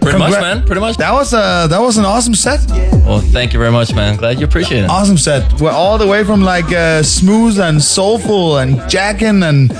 Pretty 0.00 0.18
much, 0.18 0.30
man. 0.40 0.64
Pretty 0.64 0.80
much. 0.80 0.96
That 0.98 1.12
was 1.12 1.34
uh, 1.34 1.66
that 1.66 1.80
was 1.80 1.98
an 1.98 2.04
awesome 2.04 2.34
set. 2.34 2.60
Well, 3.04 3.20
thank 3.20 3.52
you 3.52 3.58
very 3.58 3.72
much, 3.72 3.92
man. 3.94 4.16
Glad 4.16 4.38
you 4.38 4.46
appreciate 4.46 4.84
it. 4.84 4.90
Awesome 4.90 5.18
set. 5.18 5.60
We're 5.60 5.72
all 5.72 5.98
the 5.98 6.06
way 6.06 6.22
from 6.24 6.42
like 6.42 6.72
uh, 6.72 7.02
smooth 7.02 7.58
and 7.58 7.82
soulful 7.82 8.58
and 8.58 8.78
jacking 8.88 9.42
and 9.42 9.70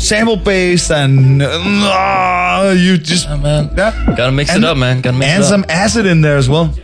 sample 0.00 0.36
based 0.36 0.90
and 0.90 1.42
uh, 1.42 2.74
you 2.76 2.96
just 2.98 3.26
Yeah, 3.28 3.36
man. 3.36 3.70
yeah. 3.76 4.14
Gotta 4.16 4.32
mix 4.32 4.50
And- 4.50 4.64
it 4.64 4.66
up, 4.66 4.76
man. 4.78 5.02
Gotta 5.02 5.18
mix 5.18 5.30
and 5.30 5.42
it 5.42 5.44
up. 5.44 5.50
some 5.50 5.64
acid 5.68 6.06
in 6.06 6.20
there 6.22 6.36
as 6.38 6.48
well. 6.48 6.74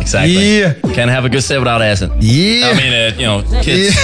Exactly. 0.00 0.58
Yeah. 0.60 0.74
Can't 0.94 1.10
have 1.10 1.24
a 1.24 1.28
good 1.28 1.42
set 1.42 1.58
without 1.60 1.82
acid. 1.82 2.10
Yeah. 2.20 2.70
I 2.70 2.74
mean, 2.76 2.92
uh, 2.92 3.12
you 3.16 3.26
know, 3.26 3.62
kids 3.62 3.94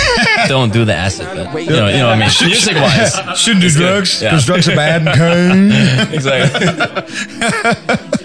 don't 0.49 0.73
do 0.73 0.85
the 0.85 0.95
acid. 0.95 1.27
But, 1.53 1.65
you 1.65 1.71
know, 1.71 1.89
you 1.89 1.99
know 1.99 2.09
what 2.09 2.19
I 2.23 2.27
mean. 2.29 2.31
Music 2.51 2.75
wise, 2.77 3.15
Shouldn't 3.41 3.63
do 3.63 3.71
drugs 3.71 4.21
Yeah. 4.23 4.31
because 4.31 4.47
drugs 4.47 4.69
are 4.69 4.77
bad. 4.77 5.03
Okay. 5.17 6.15
exactly. 6.15 6.67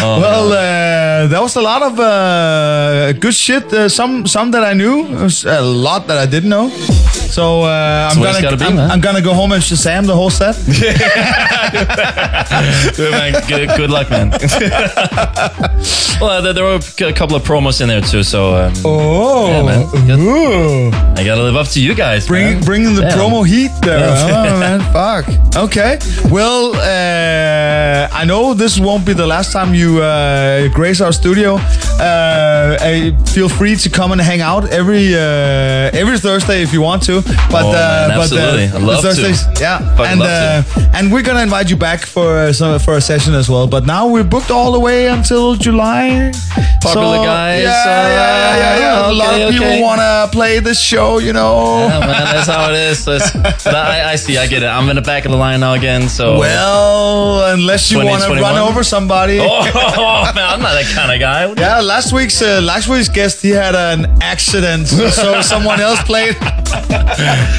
Oh, 0.00 0.20
well, 0.20 0.52
uh, 0.52 1.26
that 1.26 1.40
was 1.40 1.56
a 1.56 1.60
lot 1.62 1.82
of 1.82 1.98
uh, 1.98 3.12
good 3.18 3.34
shit. 3.34 3.64
Uh, 3.72 3.88
some 3.88 4.26
some 4.26 4.50
that 4.52 4.62
I 4.62 4.74
knew, 4.74 5.02
was 5.22 5.44
a 5.44 5.60
lot 5.62 6.06
that 6.08 6.18
I 6.18 6.26
didn't 6.26 6.50
know. 6.50 6.70
So 7.38 7.62
uh, 7.62 8.10
I'm 8.10 8.20
gonna 8.20 8.56
be, 8.56 8.64
I'm. 8.64 8.78
I'm 8.78 9.00
gonna 9.00 9.22
go 9.22 9.32
home 9.32 9.52
and 9.52 9.62
Shazam 9.62 10.06
the 10.06 10.16
whole 10.16 10.28
set. 10.28 10.56
good, 12.96 13.12
man. 13.12 13.32
Good, 13.76 13.90
luck, 13.90 14.10
man. 14.10 14.30
well, 16.20 16.42
there, 16.42 16.52
there 16.52 16.64
were 16.64 16.80
a 17.06 17.12
couple 17.12 17.36
of 17.36 17.44
promos 17.44 17.80
in 17.80 17.86
there 17.86 18.00
too, 18.00 18.24
so 18.24 18.56
um, 18.56 18.72
Oh, 18.84 19.50
Yeah, 19.50 19.62
man. 19.62 19.86
I 21.16 21.22
gotta 21.24 21.44
live 21.44 21.54
up 21.54 21.68
to 21.68 21.80
you 21.80 21.94
guys. 21.94 22.26
Bring 22.26 22.60
bringing 22.64 22.96
the 22.96 23.02
promo 23.02 23.46
heat 23.46 23.70
there. 23.82 24.00
Oh 24.02 24.58
man, 24.58 24.80
fuck. 24.92 25.28
Okay. 25.54 26.00
Well, 26.32 26.74
uh, 26.74 26.80
I 28.18 28.24
know 28.24 28.52
this 28.52 28.80
won't 28.80 29.06
be 29.06 29.12
the 29.12 29.28
last 29.28 29.52
time 29.52 29.74
you 29.74 30.02
uh, 30.02 30.66
grace 30.74 31.00
our 31.00 31.12
studio. 31.12 31.54
Uh, 32.00 32.76
uh, 32.80 33.24
feel 33.26 33.48
free 33.48 33.76
to 33.76 33.88
come 33.88 34.10
and 34.10 34.20
hang 34.20 34.40
out 34.40 34.68
every 34.70 35.14
uh, 35.14 36.00
every 36.00 36.18
Thursday 36.18 36.62
if 36.62 36.72
you 36.72 36.80
want 36.82 37.04
to. 37.04 37.22
But 37.48 37.64
Oh, 37.64 37.70
uh, 37.70 38.08
man, 38.08 38.18
but 38.18 38.22
absolutely. 38.22 38.64
I'd 38.64 38.72
the 38.72 38.78
love 38.80 39.02
to. 39.02 39.60
Yeah. 39.60 39.78
Fucking 39.96 40.12
and 40.12 40.22
uh, 40.22 40.62
and 40.94 41.12
we're 41.12 41.22
gonna 41.22 41.42
invite 41.42 41.70
you 41.70 41.76
back 41.76 42.00
for 42.06 42.38
uh, 42.38 42.52
some 42.52 42.80
for 42.80 42.96
a 42.96 43.00
session 43.00 43.34
as 43.34 43.48
well. 43.48 43.68
But 43.68 43.86
now 43.86 44.08
we're 44.08 44.24
booked 44.24 44.50
all 44.50 44.72
the 44.72 44.80
way 44.80 45.06
until 45.06 45.54
July. 45.54 46.32
Popular 46.82 47.18
guys, 47.18 47.62
Yeah, 47.62 47.70
uh, 47.70 47.84
yeah, 47.84 48.06
yeah, 48.08 48.56
yeah, 48.56 48.78
yeah. 48.78 49.10
A 49.10 49.12
lot 49.12 49.34
okay, 49.34 49.42
of 49.44 49.50
people 49.52 49.66
okay. 49.66 49.82
wanna 49.82 50.28
play 50.32 50.58
this 50.60 50.80
show, 50.80 51.18
you 51.18 51.32
know. 51.32 51.86
Yeah, 51.88 52.00
man, 52.00 52.34
that's 52.34 52.48
how 52.48 52.70
it 52.72 52.76
is. 52.76 53.06
I, 53.66 54.12
I 54.12 54.16
see, 54.16 54.38
I 54.38 54.46
get 54.46 54.62
it. 54.62 54.66
I'm 54.66 54.88
in 54.88 54.96
the 54.96 55.02
back 55.02 55.24
of 55.24 55.30
the 55.30 55.36
line 55.36 55.60
now 55.60 55.74
again, 55.74 56.08
so. 56.08 56.38
Well, 56.38 57.52
unless 57.52 57.90
you 57.90 57.98
20, 57.98 58.07
want 58.08 58.22
to 58.24 58.30
run 58.40 58.58
over 58.58 58.82
somebody. 58.82 59.38
Oh, 60.00 60.32
man, 60.34 60.44
I'm 60.48 60.60
not 60.60 60.74
that 60.74 60.92
kind 60.94 61.12
of 61.12 61.18
guy. 61.20 61.52
Yeah, 61.60 61.80
last 61.80 62.12
week's 62.12 62.40
uh, 62.42 62.60
last 62.62 62.88
week's 62.88 63.08
guest 63.08 63.42
he 63.42 63.50
had 63.50 63.74
an 63.74 64.06
accident, 64.22 64.86
so 64.88 65.40
someone 65.42 65.80
else 65.80 66.00
played. 66.02 66.36
Yeah, 66.40 66.58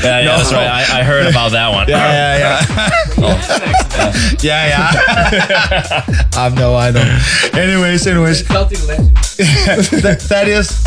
yeah, 0.04 0.22
No. 0.24 0.38
that's 0.38 0.54
right. 0.54 0.68
I, 0.68 1.00
I 1.00 1.04
heard 1.04 1.28
about 1.28 1.52
that 1.52 1.70
one. 1.70 1.88
Yeah, 1.90 2.38
yeah, 2.38 2.66
yeah. 3.18 3.34
yeah, 4.42 4.68
yeah. 4.70 6.26
I 6.34 6.50
know, 6.56 6.76
I 6.76 6.92
know. 6.92 7.20
Anyways, 7.54 8.08
anyways, 8.08 8.44
Celtic 8.48 8.86
legend. 8.88 9.18
Thaddeus, 10.22 10.86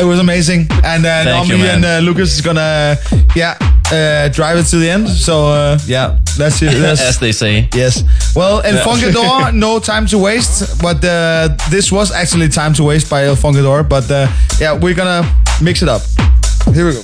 it 0.00 0.04
was 0.04 0.18
amazing, 0.20 0.68
and 0.84 1.04
uh, 1.04 1.24
Thank 1.24 1.48
Naomi 1.48 1.64
you, 1.64 1.70
and 1.70 1.84
uh, 1.84 1.98
Lucas 1.98 2.32
is 2.34 2.40
gonna, 2.40 2.96
yeah, 3.34 3.56
uh, 3.92 4.28
drive 4.28 4.58
it 4.58 4.64
to 4.64 4.78
the 4.78 4.88
end. 4.88 5.08
So 5.08 5.46
uh, 5.46 5.78
yeah, 5.86 6.18
that's 6.38 6.62
it. 6.62 6.74
As 6.82 7.18
they 7.18 7.32
say. 7.32 7.68
Yes. 7.74 8.02
Well, 8.34 8.62
El 8.62 8.78
Funkador, 8.84 9.54
no 9.66 9.78
time 9.78 10.06
to 10.06 10.18
waste. 10.18 10.80
But 10.80 11.04
uh, 11.04 11.56
this 11.70 11.92
was 11.92 12.10
actually 12.10 12.48
time 12.48 12.72
to 12.74 12.84
waste 12.84 13.10
by 13.10 13.24
El 13.24 13.36
Funkador. 13.36 13.88
But 13.88 14.10
uh, 14.10 14.28
yeah, 14.58 14.72
we're 14.78 14.94
gonna 14.94 15.22
mix 15.60 15.82
it 15.82 15.88
up. 15.88 16.02
Here 16.74 16.86
we 16.86 16.94
go. 16.94 17.02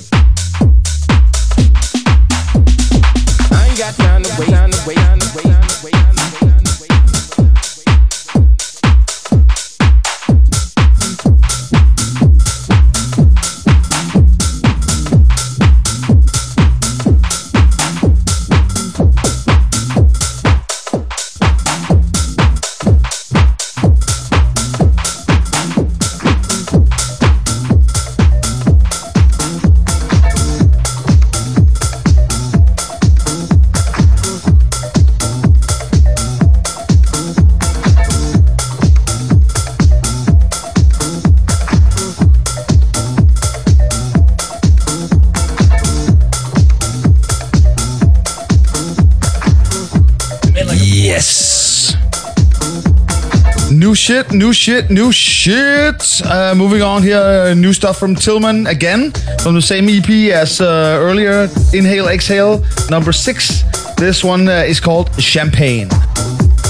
Shit, 54.09 54.31
new 54.31 54.51
shit, 54.51 54.89
new 54.89 55.11
shit. 55.11 56.21
Uh, 56.25 56.55
moving 56.55 56.81
on 56.81 57.03
here, 57.03 57.19
uh, 57.19 57.53
new 57.53 57.71
stuff 57.71 57.99
from 57.99 58.15
Tillman 58.15 58.65
again, 58.65 59.11
from 59.43 59.53
the 59.53 59.61
same 59.61 59.87
EP 59.87 60.09
as 60.33 60.59
uh, 60.59 60.97
earlier. 60.99 61.47
Inhale, 61.75 62.07
exhale, 62.07 62.65
number 62.89 63.11
six. 63.11 63.61
This 63.97 64.23
one 64.23 64.47
uh, 64.47 64.63
is 64.65 64.79
called 64.79 65.13
Champagne. 65.21 65.89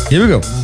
Here 0.10 0.22
we 0.22 0.28
go. 0.28 0.59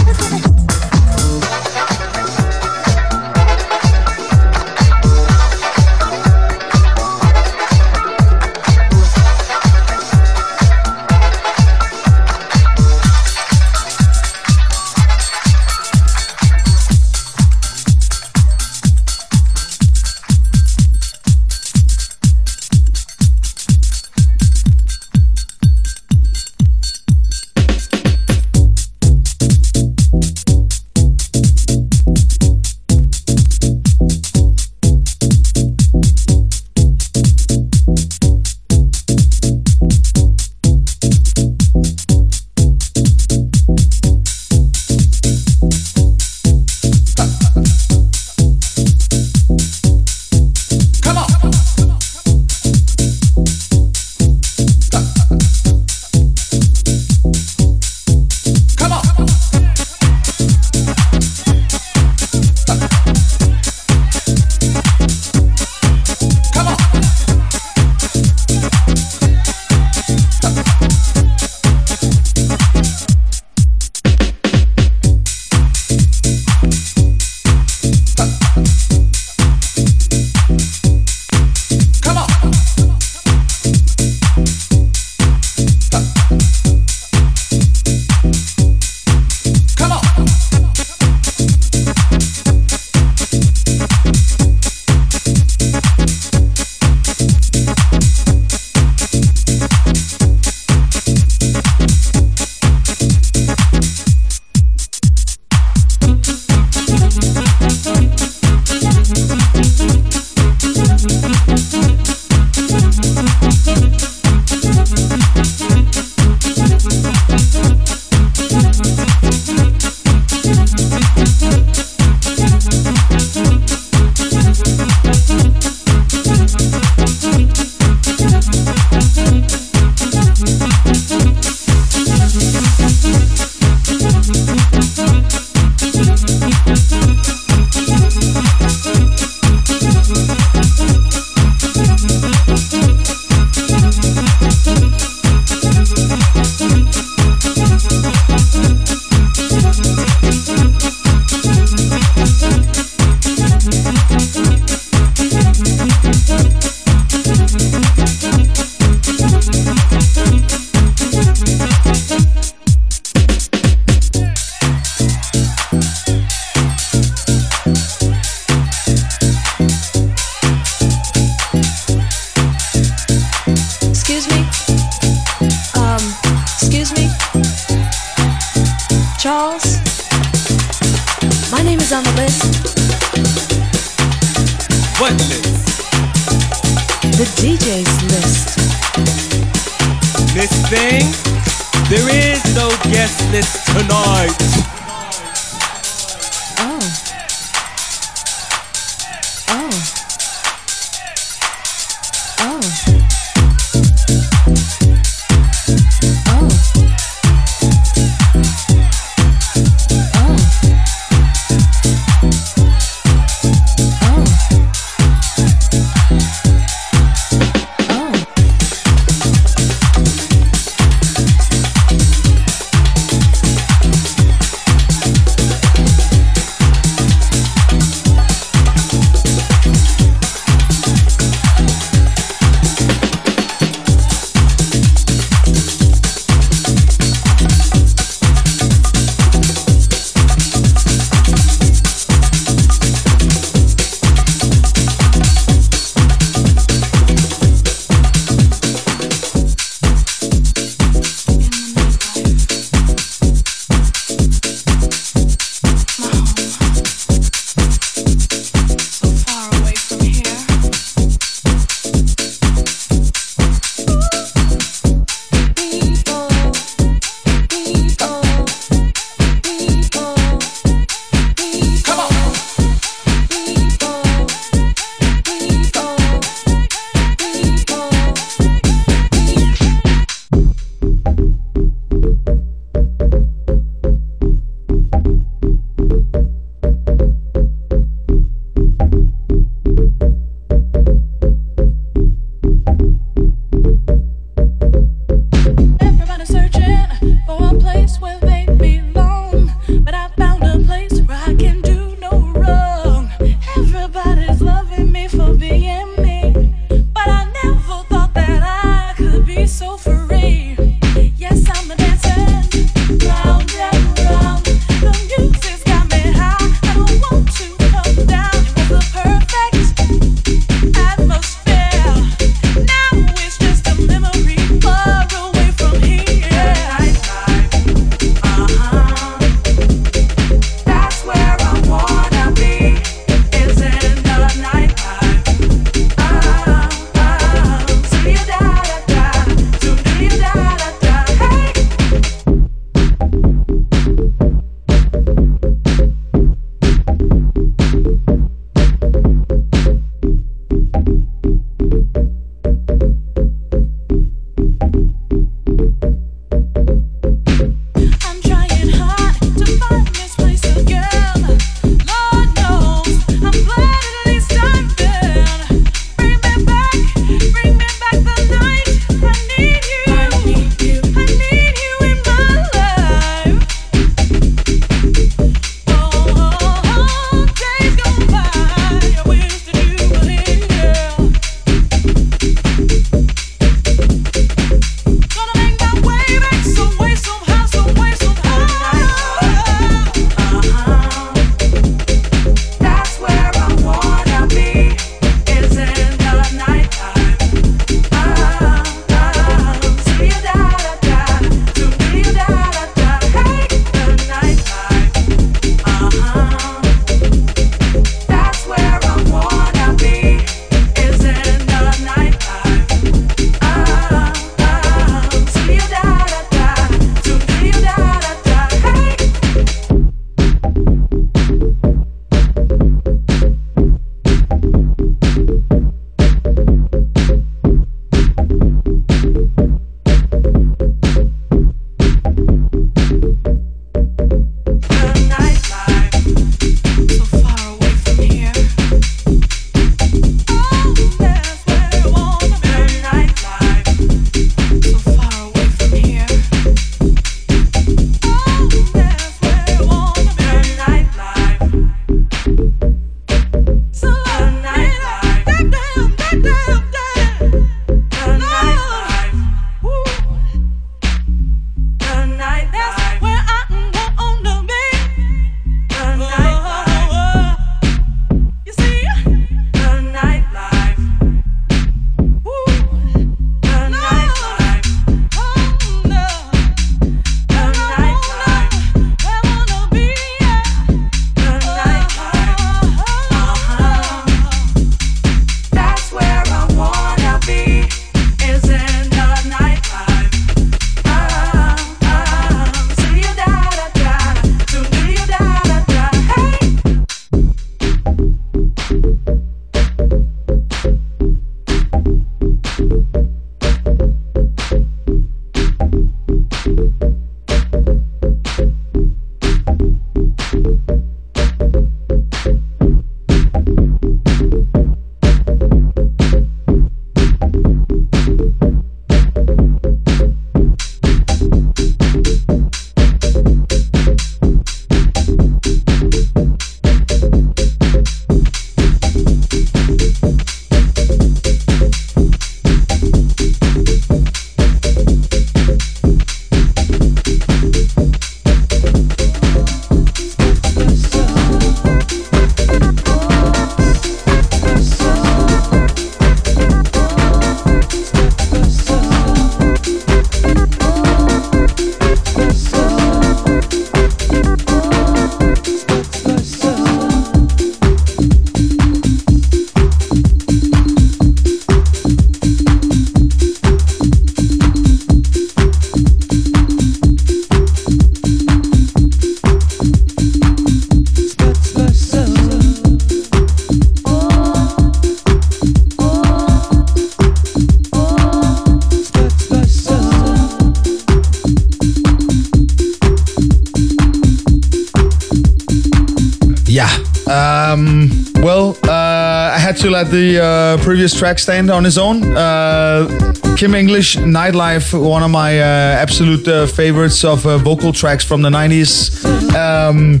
The 589.84 590.20
uh, 590.20 590.64
previous 590.64 590.92
track 590.98 591.18
stand 591.20 591.50
on 591.50 591.62
his 591.62 591.78
own. 591.78 592.02
Uh, 592.02 593.12
Kim 593.36 593.54
English, 593.54 593.96
Nightlife, 593.96 594.74
one 594.74 595.04
of 595.04 595.10
my 595.10 595.38
uh, 595.38 595.42
absolute 595.42 596.26
uh, 596.26 596.46
favorites 596.46 597.04
of 597.04 597.24
uh, 597.24 597.38
vocal 597.38 597.72
tracks 597.72 598.04
from 598.04 598.20
the 598.20 598.28
90s. 598.28 599.04
Um, 599.34 600.00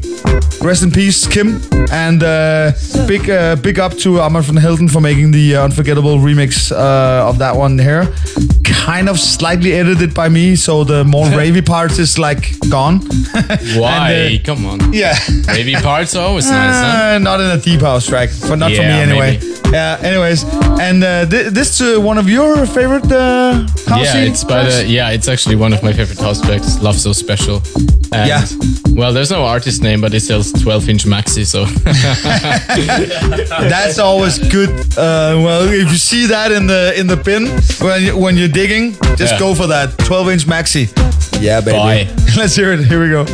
rest 0.60 0.82
in 0.82 0.90
peace, 0.90 1.26
Kim. 1.28 1.60
And 1.92 2.24
uh, 2.24 2.72
big 3.06 3.26
big 3.62 3.78
up 3.78 3.94
to 3.98 4.20
Armand 4.20 4.46
van 4.46 4.56
Helden 4.56 4.88
for 4.88 5.00
making 5.00 5.30
the 5.30 5.56
unforgettable 5.56 6.18
remix 6.18 6.72
of 6.72 7.38
that 7.38 7.54
one 7.54 7.78
here. 7.78 8.12
Kind 8.86 9.08
of 9.08 9.18
slightly 9.18 9.72
edited 9.74 10.14
by 10.14 10.28
me, 10.28 10.56
so 10.56 10.82
the 10.84 11.04
more 11.04 11.26
ravey 11.40 11.64
parts 11.64 11.98
is 11.98 12.18
like 12.18 12.58
gone. 12.70 13.00
Why? 13.76 14.12
And, 14.12 14.40
uh, 14.40 14.44
Come 14.54 14.66
on. 14.66 14.92
yeah. 14.92 15.14
Maybe 15.46 15.74
parts 15.74 16.16
are 16.16 16.26
always 16.26 16.50
nice, 16.50 16.74
huh? 16.74 17.14
Uh, 17.14 17.18
not 17.18 17.40
in 17.40 17.50
a 17.50 17.58
deep 17.60 17.80
house 17.82 18.06
track, 18.06 18.30
but 18.48 18.56
not 18.56 18.72
for 18.72 18.82
me 18.82 18.88
anyway. 18.88 19.38
maybe. 19.38 19.54
Yeah. 19.70 19.98
anyways, 20.02 20.44
and 20.80 21.04
uh, 21.04 21.26
th- 21.26 21.52
this 21.52 21.78
uh, 21.82 22.00
one 22.00 22.16
of 22.16 22.26
your 22.30 22.64
favorite 22.64 23.04
uh, 23.12 23.66
house 23.86 24.14
yeah, 24.14 24.24
it's 24.24 24.42
by 24.42 24.64
the 24.64 24.86
yeah, 24.86 25.10
it's 25.10 25.28
actually 25.28 25.56
one 25.56 25.74
of 25.74 25.82
my 25.82 25.92
favorite 25.92 26.18
house 26.18 26.40
tracks. 26.40 26.80
Love 26.80 26.96
so 26.98 27.12
special. 27.12 27.60
And, 28.10 28.26
Yeah. 28.28 28.46
Well, 28.96 29.12
there's 29.12 29.30
no 29.30 29.44
artist 29.44 29.82
name, 29.82 30.00
but 30.00 30.14
it 30.14 30.20
sells 30.20 30.50
12 30.52 30.88
inch 30.88 31.04
maxi, 31.04 31.44
so 31.44 31.66
That's 33.68 33.98
always 33.98 34.38
good. 34.38 34.70
Uh, 34.96 35.36
well, 35.44 35.68
if 35.68 35.90
you 35.90 35.98
see 35.98 36.26
that 36.26 36.50
in 36.50 36.66
the 36.66 36.98
in 36.98 37.06
the 37.06 37.16
bin 37.16 37.46
when 37.86 38.02
you, 38.02 38.16
when 38.18 38.36
you're 38.38 38.48
digging, 38.68 38.92
just 39.16 39.32
Yeah. 39.34 39.38
go 39.38 39.54
for 39.54 39.66
that 39.68 39.96
12 39.98 40.28
inch 40.30 40.46
maxi. 40.46 40.88
Yeah, 41.40 41.60
baby. 41.60 42.10
Let's 42.36 42.54
hear 42.54 42.72
it. 42.72 42.84
Here 42.84 43.00
we 43.00 43.08
go. 43.10 43.24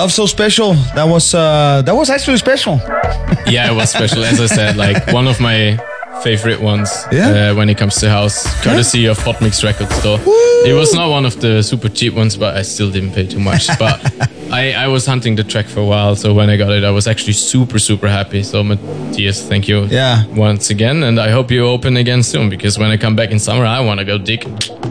Love 0.00 0.12
so 0.12 0.26
special. 0.26 0.74
That 0.94 1.04
was 1.08 1.34
uh, 1.34 1.82
that 1.84 1.94
was 1.94 2.10
actually 2.10 2.38
special. 2.38 2.76
yeah, 3.46 3.70
it 3.70 3.74
was 3.74 3.90
special. 3.90 4.24
As 4.24 4.40
I 4.40 4.46
said, 4.46 4.76
like 4.76 5.12
one 5.12 5.28
of 5.28 5.40
my 5.40 5.78
favorite 6.22 6.60
ones 6.60 6.90
Yeah? 7.12 7.28
uh, 7.52 7.54
when 7.56 7.70
it 7.70 7.78
comes 7.78 7.96
to 8.00 8.10
house, 8.10 8.44
courtesy 8.62 9.06
of 9.06 9.18
Hot 9.24 9.40
Mix 9.40 9.64
Record 9.64 9.90
Store. 9.92 10.18
It 10.66 10.74
was 10.74 10.92
not 10.92 11.08
one 11.10 11.24
of 11.24 11.40
the 11.40 11.62
super 11.62 11.88
cheap 11.88 12.14
ones, 12.14 12.36
but 12.36 12.56
I 12.56 12.62
still 12.62 12.90
didn't 12.90 13.12
pay 13.12 13.26
too 13.26 13.40
much. 13.40 13.68
But 13.78 13.96
I, 14.52 14.72
I 14.72 14.88
was 14.88 15.06
hunting 15.06 15.36
the 15.36 15.44
track 15.44 15.66
for 15.66 15.80
a 15.80 15.84
while, 15.86 16.16
so 16.16 16.34
when 16.34 16.50
I 16.50 16.56
got 16.58 16.72
it, 16.72 16.84
I 16.84 16.90
was 16.90 17.06
actually 17.06 17.32
super, 17.34 17.78
super 17.78 18.08
happy. 18.08 18.42
So 18.42 18.62
Matthias, 18.62 19.48
thank 19.48 19.66
you 19.68 19.86
Yeah. 19.86 20.26
once 20.36 20.68
again, 20.70 21.02
and 21.04 21.18
I 21.18 21.30
hope 21.30 21.50
you 21.50 21.64
open 21.66 21.96
again 21.96 22.22
soon 22.22 22.50
because 22.50 22.78
when 22.78 22.90
I 22.90 22.96
come 22.98 23.16
back 23.16 23.30
in 23.30 23.38
summer, 23.38 23.64
I 23.64 23.80
want 23.80 24.00
to 24.00 24.04
go 24.04 24.18
dig. 24.18 24.44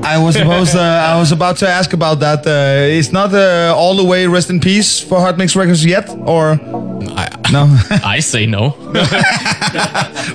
I 0.03 0.17
was 0.17 0.35
supposed. 0.35 0.76
Uh, 0.76 0.80
I 0.81 1.17
was 1.19 1.31
about 1.31 1.57
to 1.57 1.67
ask 1.67 1.93
about 1.93 2.19
that. 2.21 2.45
Uh, 2.45 2.97
it's 2.97 3.11
not 3.11 3.34
uh, 3.34 3.73
all 3.76 3.95
the 3.95 4.03
way 4.03 4.27
rest 4.27 4.49
in 4.49 4.59
peace 4.59 4.99
for 4.99 5.19
Hot 5.19 5.38
Mix 5.38 5.55
Records 5.55 5.85
yet, 5.85 6.09
or 6.09 6.53
I, 7.15 7.27
no? 7.51 7.77
I 8.03 8.19
say 8.19 8.45
no. 8.45 8.76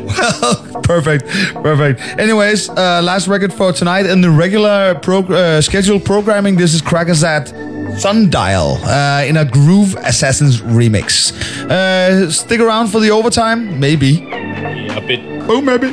Well, 0.05 0.83
perfect, 0.85 1.27
perfect. 1.55 2.01
Anyways, 2.19 2.69
uh, 2.69 3.01
last 3.03 3.27
record 3.27 3.53
for 3.53 3.73
tonight 3.73 4.07
in 4.07 4.21
the 4.21 4.31
regular 4.31 4.95
prog- 4.97 5.31
uh, 5.31 5.61
scheduled 5.61 6.05
programming. 6.05 6.57
This 6.57 6.73
is 6.75 6.83
Crackersat 6.83 7.99
Sundial 7.99 8.79
uh, 8.85 9.25
in 9.27 9.37
a 9.37 9.45
Groove 9.45 9.97
Assassins 9.97 10.61
remix. 10.61 11.33
Uh, 11.69 12.31
stick 12.31 12.61
around 12.61 12.89
for 12.89 13.01
the 13.01 13.11
overtime, 13.11 13.79
maybe. 13.81 14.09
yeah, 14.31 14.97
a 14.97 15.01
bit. 15.07 15.21
Oh, 15.49 15.61
maybe. 15.61 15.89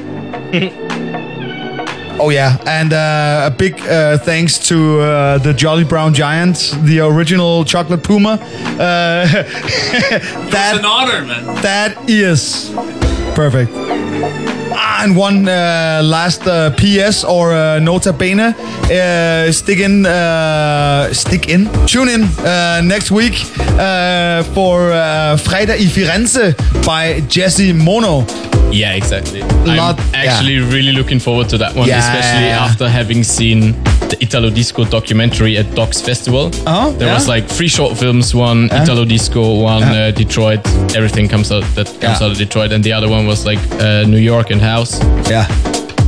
oh 2.22 2.30
yeah, 2.30 2.58
and 2.68 2.94
uh, 2.94 3.50
a 3.52 3.52
big 3.52 3.80
uh, 3.82 4.18
thanks 4.20 4.58
to 4.70 5.00
uh, 5.02 5.38
the 5.40 5.54
Jolly 5.54 5.84
Brown 5.84 6.14
Giant, 6.14 6.76
the 6.84 7.00
original 7.00 7.66
Chocolate 7.66 8.04
Puma. 8.04 8.34
Uh, 8.34 9.26
that 10.52 10.76
an 10.78 10.86
honor, 10.86 11.26
man. 11.26 11.46
that 11.62 11.98
is 12.10 12.72
perfect. 13.36 13.72
Ah, 14.74 15.04
and 15.04 15.18
one 15.18 15.48
uh, 15.48 16.02
last 16.04 16.48
uh, 16.48 16.72
PS 16.72 17.24
or 17.24 17.54
uh, 17.54 17.80
nota 17.80 18.14
bene. 18.14 18.54
Uh, 18.92 19.52
stick 19.52 19.80
in, 19.80 20.06
uh, 20.06 21.12
stick 21.14 21.50
in, 21.50 21.70
tune 21.88 22.10
in 22.10 22.24
uh, 22.46 22.82
next 22.84 23.12
week 23.12 23.34
uh, 23.80 24.44
for 24.54 24.92
uh, 24.92 25.38
Fredag 25.38 25.80
i 25.80 25.88
Firenze 25.88 26.56
by 26.86 27.22
Jesse 27.28 27.74
Mono. 27.74 28.51
Yeah, 28.72 28.94
exactly. 28.96 29.42
Lot- 29.66 30.00
I'm 30.00 30.16
actually 30.16 30.60
really 30.60 30.92
looking 30.94 31.20
forward 31.20 31.50
to 31.50 31.58
that 31.58 31.76
one, 31.76 31.88
Yeah. 31.88 32.00
especially 32.00 32.50
after 32.50 32.90
having 32.90 33.24
seen 33.24 33.76
the 34.10 34.18
Italo 34.22 34.50
Disco 34.50 34.84
documentary 34.86 35.58
at 35.58 35.74
Docs 35.76 36.02
Festival. 36.02 36.52
Oh, 36.68 36.92
there 36.98 37.08
yeah? 37.08 37.14
was 37.16 37.28
like 37.28 37.48
three 37.48 37.68
short 37.70 37.98
films, 37.98 38.34
one 38.36 38.66
Italo 38.72 39.06
Disco, 39.06 39.42
one 39.64 39.82
Yeah. 39.82 40.08
uh, 40.08 40.12
Detroit. 40.12 40.60
Everything 40.96 41.28
comes 41.30 41.52
out 41.52 41.64
that 41.76 41.88
comes 41.88 42.20
Yeah. 42.20 42.26
out 42.26 42.32
of 42.32 42.38
Detroit, 42.38 42.72
and 42.72 42.84
the 42.84 42.94
other 42.94 43.10
one 43.10 43.26
was 43.28 43.46
like 43.46 43.60
uh, 43.80 44.04
New 44.08 44.20
York 44.20 44.52
and 44.52 44.62
House. 44.62 45.00
Yeah. 45.30 45.46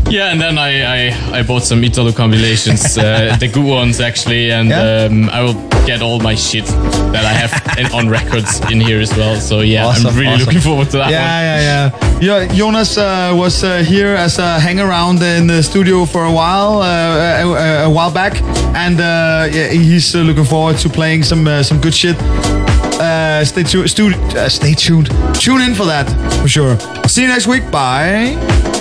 Yeah, 0.09 0.31
and 0.31 0.39
then 0.41 0.57
I 0.57 0.71
I, 1.09 1.39
I 1.39 1.43
bought 1.43 1.63
some 1.63 1.83
Italo 1.83 2.11
compilations, 2.11 2.97
uh, 2.97 3.35
the 3.39 3.47
good 3.47 3.65
ones 3.65 3.99
actually, 3.99 4.51
and 4.51 4.69
Yeah. 4.69 5.07
um, 5.09 5.29
I 5.29 5.41
will 5.41 5.55
get 5.85 6.01
all 6.01 6.19
my 6.19 6.35
shit 6.35 6.65
that 7.13 7.25
I 7.25 7.33
have 7.33 7.93
on 7.93 8.09
records 8.09 8.59
in 8.71 8.79
here 8.79 8.99
as 9.01 9.15
well. 9.17 9.35
So 9.39 9.61
yeah, 9.61 9.85
Awesome, 9.85 10.07
I'm 10.07 10.15
really 10.15 10.27
awesome. 10.33 10.45
looking 10.45 10.61
forward 10.61 10.89
to 10.91 10.97
that 10.97 11.11
Yeah, 11.11 11.21
one. 11.21 11.29
yeah, 11.43 11.59
yeah. 12.21 12.45
Yeah, 12.47 12.53
Jonas 12.53 12.97
uh, 12.97 13.33
was 13.35 13.63
uh, 13.63 13.83
here 13.83 14.15
as 14.15 14.39
a 14.39 14.59
hang 14.59 14.79
around 14.79 15.21
in 15.21 15.47
the 15.47 15.61
studio 15.61 16.05
for 16.05 16.23
a 16.25 16.31
while, 16.31 16.81
uh, 16.81 17.83
a, 17.83 17.83
a 17.85 17.89
while 17.89 18.11
back, 18.11 18.41
and 18.75 18.99
uh, 18.99 19.49
yeah, 19.51 19.67
he's 19.69 20.15
uh, 20.15 20.19
looking 20.19 20.45
forward 20.45 20.77
to 20.77 20.89
playing 20.89 21.23
some 21.23 21.45
uh, 21.47 21.61
some 21.63 21.81
good 21.81 21.93
shit. 21.93 22.15
Uh, 22.99 23.43
stay 23.43 23.63
tuned. 23.63 24.13
Uh, 24.37 24.47
stay 24.47 24.73
tuned. 24.73 25.09
Tune 25.35 25.61
in 25.61 25.75
for 25.75 25.85
that 25.85 26.07
for 26.41 26.47
sure. 26.47 26.77
See 27.07 27.21
you 27.23 27.27
next 27.27 27.47
week. 27.47 27.69
Bye. 27.71 28.71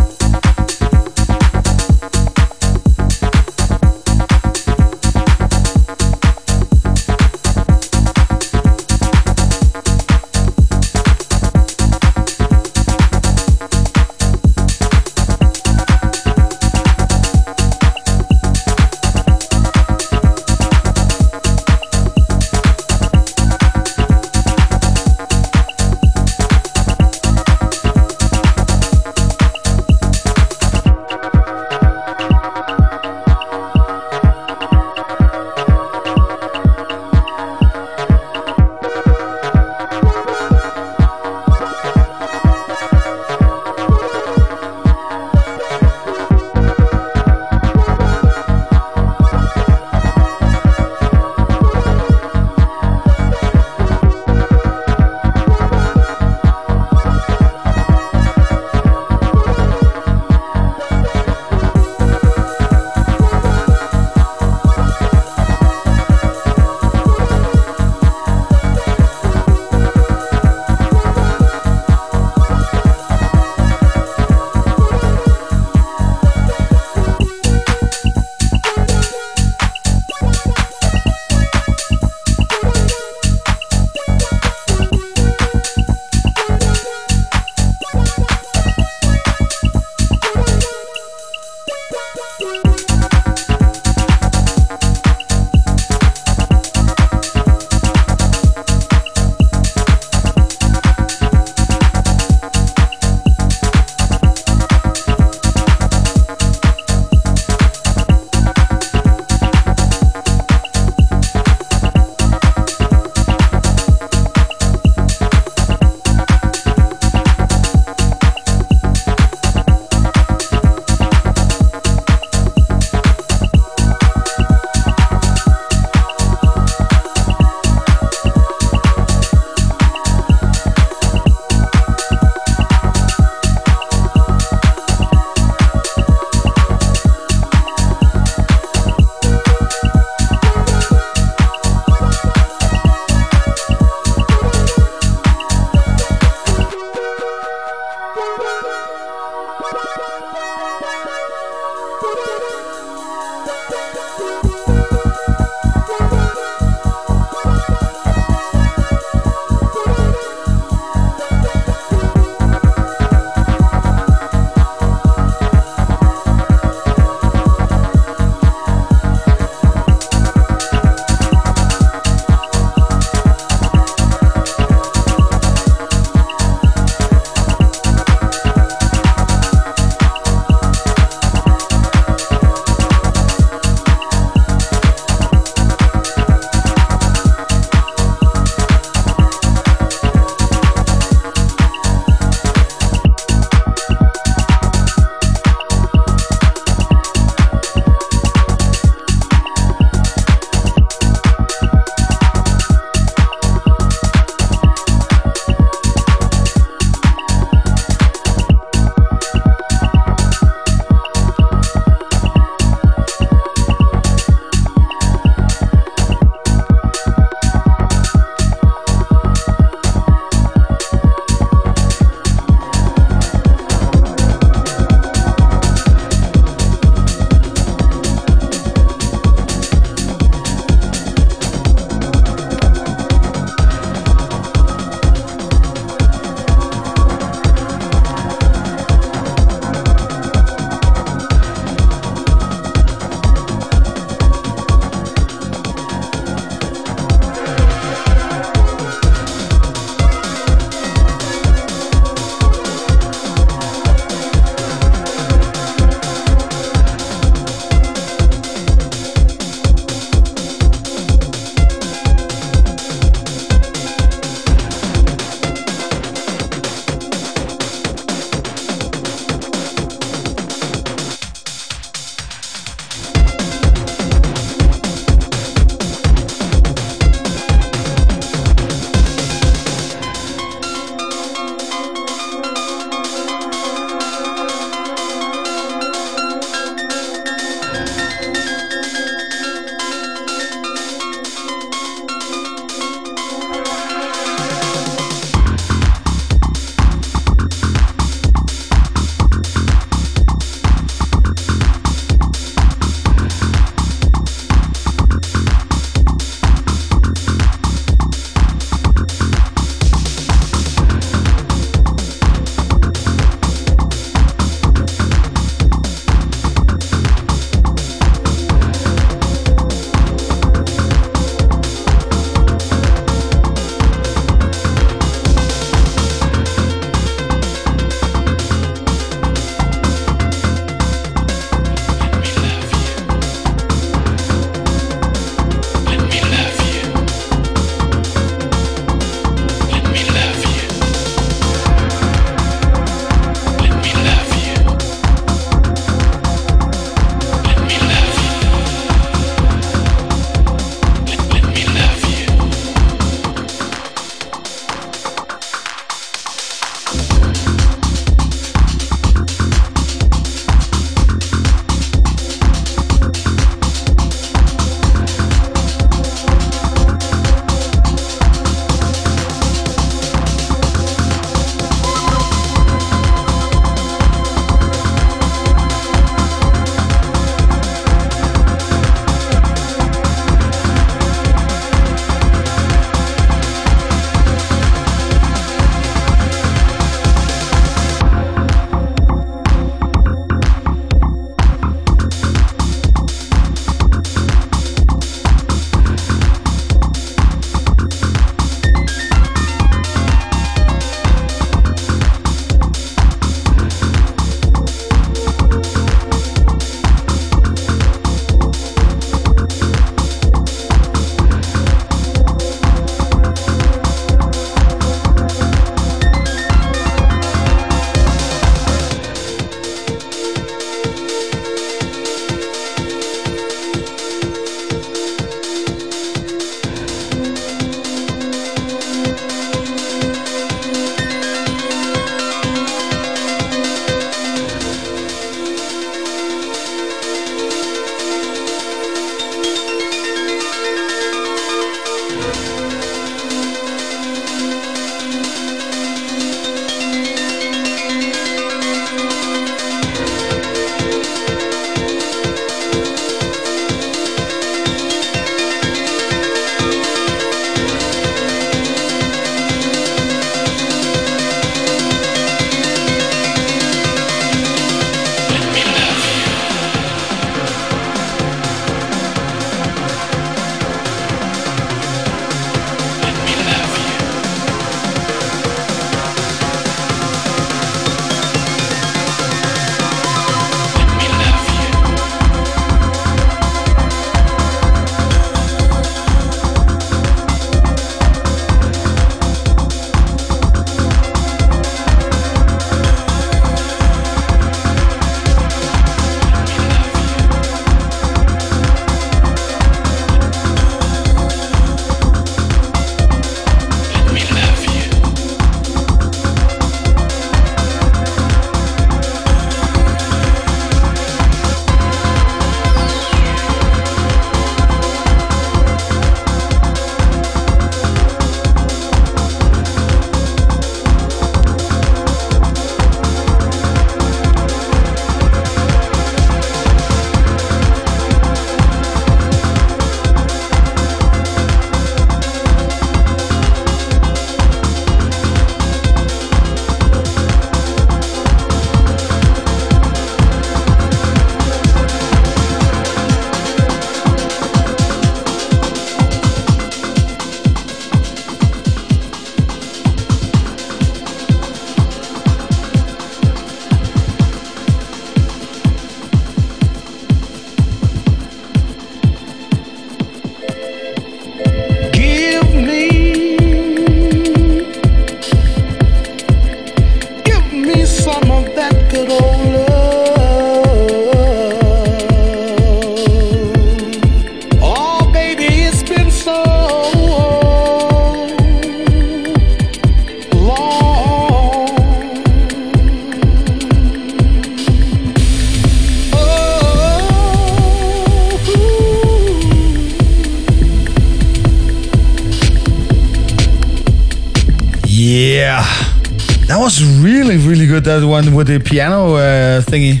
That 596.46 596.58
was 596.58 596.82
really, 597.02 597.36
really 597.38 597.66
good. 597.66 597.84
That 597.84 598.04
one 598.06 598.34
with 598.34 598.46
the 598.48 598.58
piano 598.60 599.14
uh, 599.14 599.60
thingy. 599.62 600.00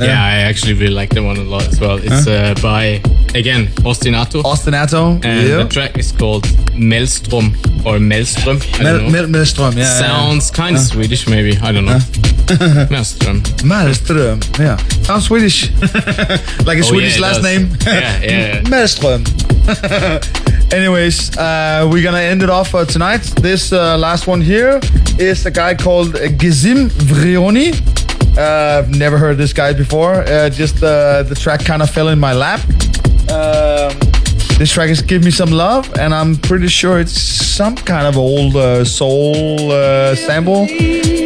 Yeah, 0.00 0.20
I 0.22 0.38
actually 0.48 0.72
really 0.74 0.94
like 0.94 1.10
that 1.10 1.22
one 1.22 1.36
a 1.36 1.42
lot 1.44 1.66
as 1.68 1.78
well. 1.80 1.98
It's 2.02 2.26
uh, 2.26 2.54
by 2.62 3.00
again 3.38 3.66
Ostinato. 3.84 4.42
Ostinato. 4.42 5.24
And 5.24 5.48
yeah. 5.48 5.62
the 5.62 5.68
track 5.68 5.98
is 5.98 6.10
called 6.12 6.44
Maelstrom 6.74 7.54
or 7.84 8.00
Maelstrom. 8.00 8.58
I 8.74 8.82
Mel- 8.82 9.10
Mel- 9.10 9.28
Maelstrom, 9.28 9.76
yeah, 9.76 9.84
Sounds 9.84 10.50
yeah. 10.50 10.56
kind 10.56 10.76
of 10.76 10.82
Uh. 10.82 10.86
Swedish, 10.86 11.28
maybe. 11.28 11.56
I 11.58 11.70
don't 11.72 11.84
know. 11.84 12.00
Maelstrom. 12.90 13.42
Maelstrom. 13.64 14.40
Yeah. 14.58 14.76
Sounds 15.04 15.26
Swedish. 15.26 15.70
like 16.66 16.78
a 16.78 16.84
Oh, 16.84 16.90
Swedish 16.92 17.16
yeah, 17.16 17.22
last 17.26 17.42
does. 17.42 17.44
name. 17.44 17.68
Yeah, 17.86 18.22
yeah. 18.22 18.68
Maelstrom. 18.68 19.22
Anyways, 20.72 21.36
uh, 21.36 21.86
we're 21.90 22.02
gonna 22.02 22.18
end 22.20 22.42
it 22.42 22.48
off 22.48 22.70
for 22.70 22.86
tonight. 22.86 23.20
This 23.42 23.72
uh, 23.74 23.98
last 23.98 24.26
one 24.26 24.40
here 24.40 24.80
is 25.18 25.44
a 25.44 25.50
guy 25.50 25.74
called 25.74 26.14
Gizim 26.14 26.88
Vrioni. 26.88 27.74
Uh, 28.38 28.78
I've 28.78 28.96
never 28.96 29.18
heard 29.18 29.36
this 29.36 29.52
guy 29.52 29.74
before. 29.74 30.22
Uh, 30.22 30.48
just 30.48 30.82
uh, 30.82 31.24
the 31.24 31.34
track 31.34 31.62
kind 31.62 31.82
of 31.82 31.90
fell 31.90 32.08
in 32.08 32.18
my 32.18 32.32
lap. 32.32 32.60
Um, 33.30 33.98
this 34.58 34.72
track 34.72 34.88
is 34.88 35.02
"Give 35.02 35.22
Me 35.22 35.30
Some 35.30 35.50
Love," 35.50 35.92
and 35.98 36.14
I'm 36.14 36.36
pretty 36.36 36.68
sure 36.68 36.98
it's 36.98 37.12
some 37.20 37.76
kind 37.76 38.06
of 38.06 38.16
old 38.16 38.56
uh, 38.56 38.82
soul 38.86 39.72
uh, 39.72 40.14
sample. 40.14 40.66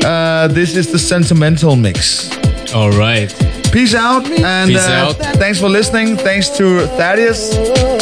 Uh, 0.04 0.48
this 0.48 0.74
is 0.76 0.90
the 0.90 0.98
sentimental 0.98 1.76
mix. 1.76 2.30
All 2.74 2.90
right. 2.90 3.32
Peace 3.72 3.94
out 3.94 4.26
and 4.26 4.70
Peace 4.70 4.88
uh, 4.88 4.90
out. 4.90 5.16
thanks 5.36 5.60
for 5.60 5.68
listening. 5.68 6.16
Thanks 6.16 6.48
to 6.56 6.86
Thaddeus. 6.96 7.95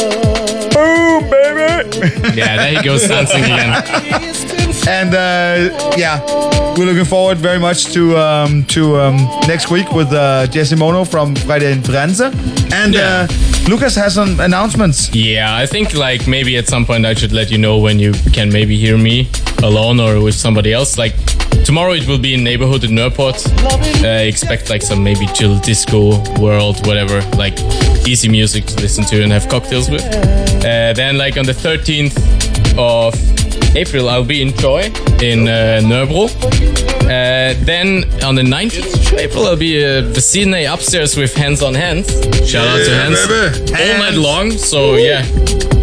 Boom, 1.83 1.89
baby. 2.01 2.37
Yeah, 2.37 2.57
there 2.57 2.77
he 2.77 2.83
goes 2.83 3.07
dancing 3.07 3.43
again. 3.43 4.35
and 4.87 5.13
uh, 5.13 5.95
yeah, 5.97 6.21
we're 6.77 6.85
looking 6.85 7.05
forward 7.05 7.37
very 7.37 7.59
much 7.59 7.85
to 7.93 8.17
um, 8.17 8.63
to 8.65 8.97
um, 8.97 9.17
next 9.47 9.71
week 9.71 9.91
with 9.91 10.11
uh, 10.11 10.47
Jesse 10.47 10.75
Mono 10.75 11.05
from 11.05 11.35
Friday 11.35 11.71
in 11.71 11.79
Firenze. 11.79 12.31
And 12.73 12.95
uh, 12.95 13.27
Lucas 13.69 13.95
has 13.95 14.13
some 14.13 14.39
announcements. 14.39 15.13
Yeah, 15.13 15.55
I 15.55 15.65
think 15.65 15.93
like 15.93 16.27
maybe 16.27 16.57
at 16.57 16.67
some 16.67 16.85
point 16.85 17.05
I 17.05 17.13
should 17.13 17.31
let 17.31 17.49
you 17.49 17.57
know 17.57 17.77
when 17.77 17.99
you 17.99 18.13
can 18.33 18.51
maybe 18.51 18.77
hear 18.77 18.97
me 18.97 19.29
alone 19.63 19.99
or 19.99 20.21
with 20.21 20.35
somebody 20.35 20.73
else. 20.73 20.97
Like 20.97 21.15
tomorrow 21.63 21.93
it 21.93 22.07
will 22.07 22.19
be 22.19 22.33
in 22.33 22.43
neighborhood 22.43 22.83
in 22.83 22.91
Nørreport. 22.91 23.39
Uh, 24.03 24.27
expect 24.27 24.69
like 24.69 24.81
some 24.81 25.03
maybe 25.03 25.25
chill 25.27 25.57
disco 25.59 26.21
world, 26.39 26.85
whatever, 26.85 27.21
like 27.37 27.57
easy 28.07 28.29
music 28.29 28.65
to 28.65 28.75
listen 28.81 29.03
to 29.05 29.23
and 29.23 29.31
have 29.31 29.47
cocktails 29.49 29.89
with. 29.89 30.03
Uh, 30.03 30.93
then 30.93 31.17
like 31.17 31.37
on 31.37 31.45
the 31.45 31.53
13th 31.53 32.15
of 32.77 33.44
April 33.75 34.09
I'll 34.09 34.23
be 34.25 34.41
in 34.41 34.53
Troy 34.53 34.85
in 35.21 35.47
uh, 35.47 35.81
Nørrebro. 35.83 36.29
Uh, 37.05 37.53
then 37.65 38.03
on 38.23 38.35
the 38.35 38.41
19th 38.41 39.13
of 39.13 39.19
April 39.19 39.45
I'll 39.45 39.55
be 39.57 39.83
uh, 39.83 40.01
the 40.01 40.21
Sydney 40.21 40.65
upstairs 40.65 41.15
with 41.15 41.35
Hands 41.35 41.61
on 41.61 41.75
Hands. 41.75 42.07
Shout 42.49 42.67
out 42.67 42.77
to 42.77 42.91
Yeah, 42.91 43.03
Hands. 43.03 43.27
baby. 43.27 43.73
All 43.91 43.97
night 43.99 44.15
long. 44.17 44.51
So 44.51 44.95
yeah, 44.95 45.21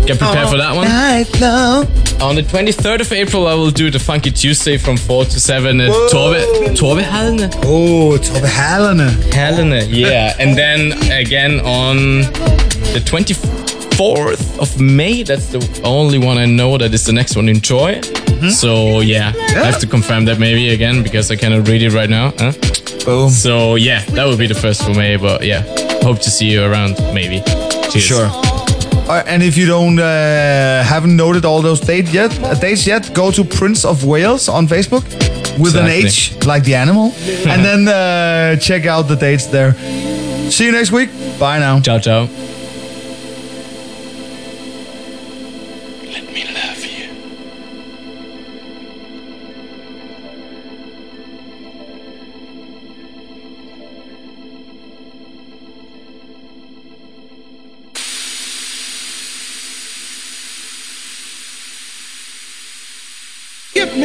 get 0.07 0.19
prepared 0.19 0.49
for 0.49 0.57
that 0.57 0.75
one. 0.75 0.89
Night 0.89 1.41
long. 1.41 1.87
On 2.21 2.37
the 2.37 2.43
23rd 2.43 3.01
of 3.01 3.13
April, 3.13 3.47
I 3.49 3.55
will 3.55 3.71
do 3.73 3.91
the 3.91 3.99
Funky 3.99 4.31
Tuesday 4.31 4.77
from 4.79 4.97
4 4.97 5.25
to 5.25 5.41
7 5.41 5.81
at 5.81 5.89
Whoa. 5.91 6.09
Torbe, 6.09 6.45
Torbe 6.77 7.03
Hallene. 7.03 7.51
Oh, 7.65 8.17
Torbe 8.17 8.47
Hallene. 8.47 9.09
Hallene, 9.33 9.87
yeah. 9.91 10.37
and 10.39 10.57
then 10.57 10.93
again 11.11 11.59
on 11.61 12.21
the 12.95 13.01
24th 13.05 13.72
of 14.61 14.81
May, 14.81 15.23
that's 15.23 15.47
the 15.47 15.81
only 15.85 16.19
one 16.19 16.37
I 16.39 16.47
know 16.47 16.77
that 16.79 16.93
is 16.93 17.05
the 17.05 17.13
next 17.13 17.37
one 17.37 17.49
in 17.49 17.61
Troy. 17.61 18.01
So 18.51 19.01
yeah, 19.01 19.33
I 19.37 19.65
have 19.71 19.79
to 19.81 19.87
confirm 19.87 20.25
that 20.25 20.39
maybe 20.41 20.71
again 20.71 21.03
because 21.05 21.31
I 21.31 21.37
cannot 21.37 21.69
read 21.69 21.81
it 21.83 21.93
right 21.93 22.11
now. 22.11 22.33
Huh? 22.39 22.53
Boom. 23.05 23.31
So 23.31 23.77
yeah, 23.77 24.05
that 24.17 24.27
would 24.27 24.39
be 24.39 24.49
the 24.49 24.55
first 24.55 24.83
for 24.85 24.93
May, 24.95 25.17
but 25.17 25.45
yeah, 25.45 25.63
hope 26.03 26.19
to 26.21 26.31
see 26.31 26.51
you 26.51 26.65
around 26.65 26.97
maybe. 27.15 27.41
Cheers. 27.91 28.05
Sure. 28.05 28.29
Uh, 29.09 29.23
and 29.27 29.43
if 29.43 29.57
you 29.57 29.67
don't 29.67 29.99
uh, 29.99 30.83
haven't 30.83 31.17
noted 31.17 31.45
all 31.45 31.63
those 31.63 31.81
date 31.81 32.09
yet, 32.13 32.31
uh, 32.43 32.55
dates 32.55 32.85
yet, 32.87 33.13
go 33.15 33.31
to 33.31 33.45
Prince 33.45 33.85
of 33.85 34.05
Whales 34.05 34.49
on 34.49 34.67
Facebook 34.67 35.05
with 35.59 35.77
an 35.77 35.87
Exactly. 35.87 36.37
H, 36.39 36.47
like 36.47 36.65
the 36.65 36.75
animal, 36.75 37.13
and 37.47 37.65
then 37.65 37.87
uh, 37.89 38.57
check 38.57 38.87
out 38.87 39.03
the 39.03 39.17
dates 39.17 39.47
there. 39.47 39.75
See 40.51 40.65
you 40.67 40.73
next 40.73 40.91
week. 40.93 41.11
Bye 41.39 41.59
now. 41.61 41.81
Ciao, 41.81 41.99
ciao. 42.01 42.27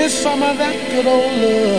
Some 0.09 0.41
of 0.41 0.57
that 0.57 0.89
good 0.89 1.05
old 1.05 1.33
love. 1.41 1.76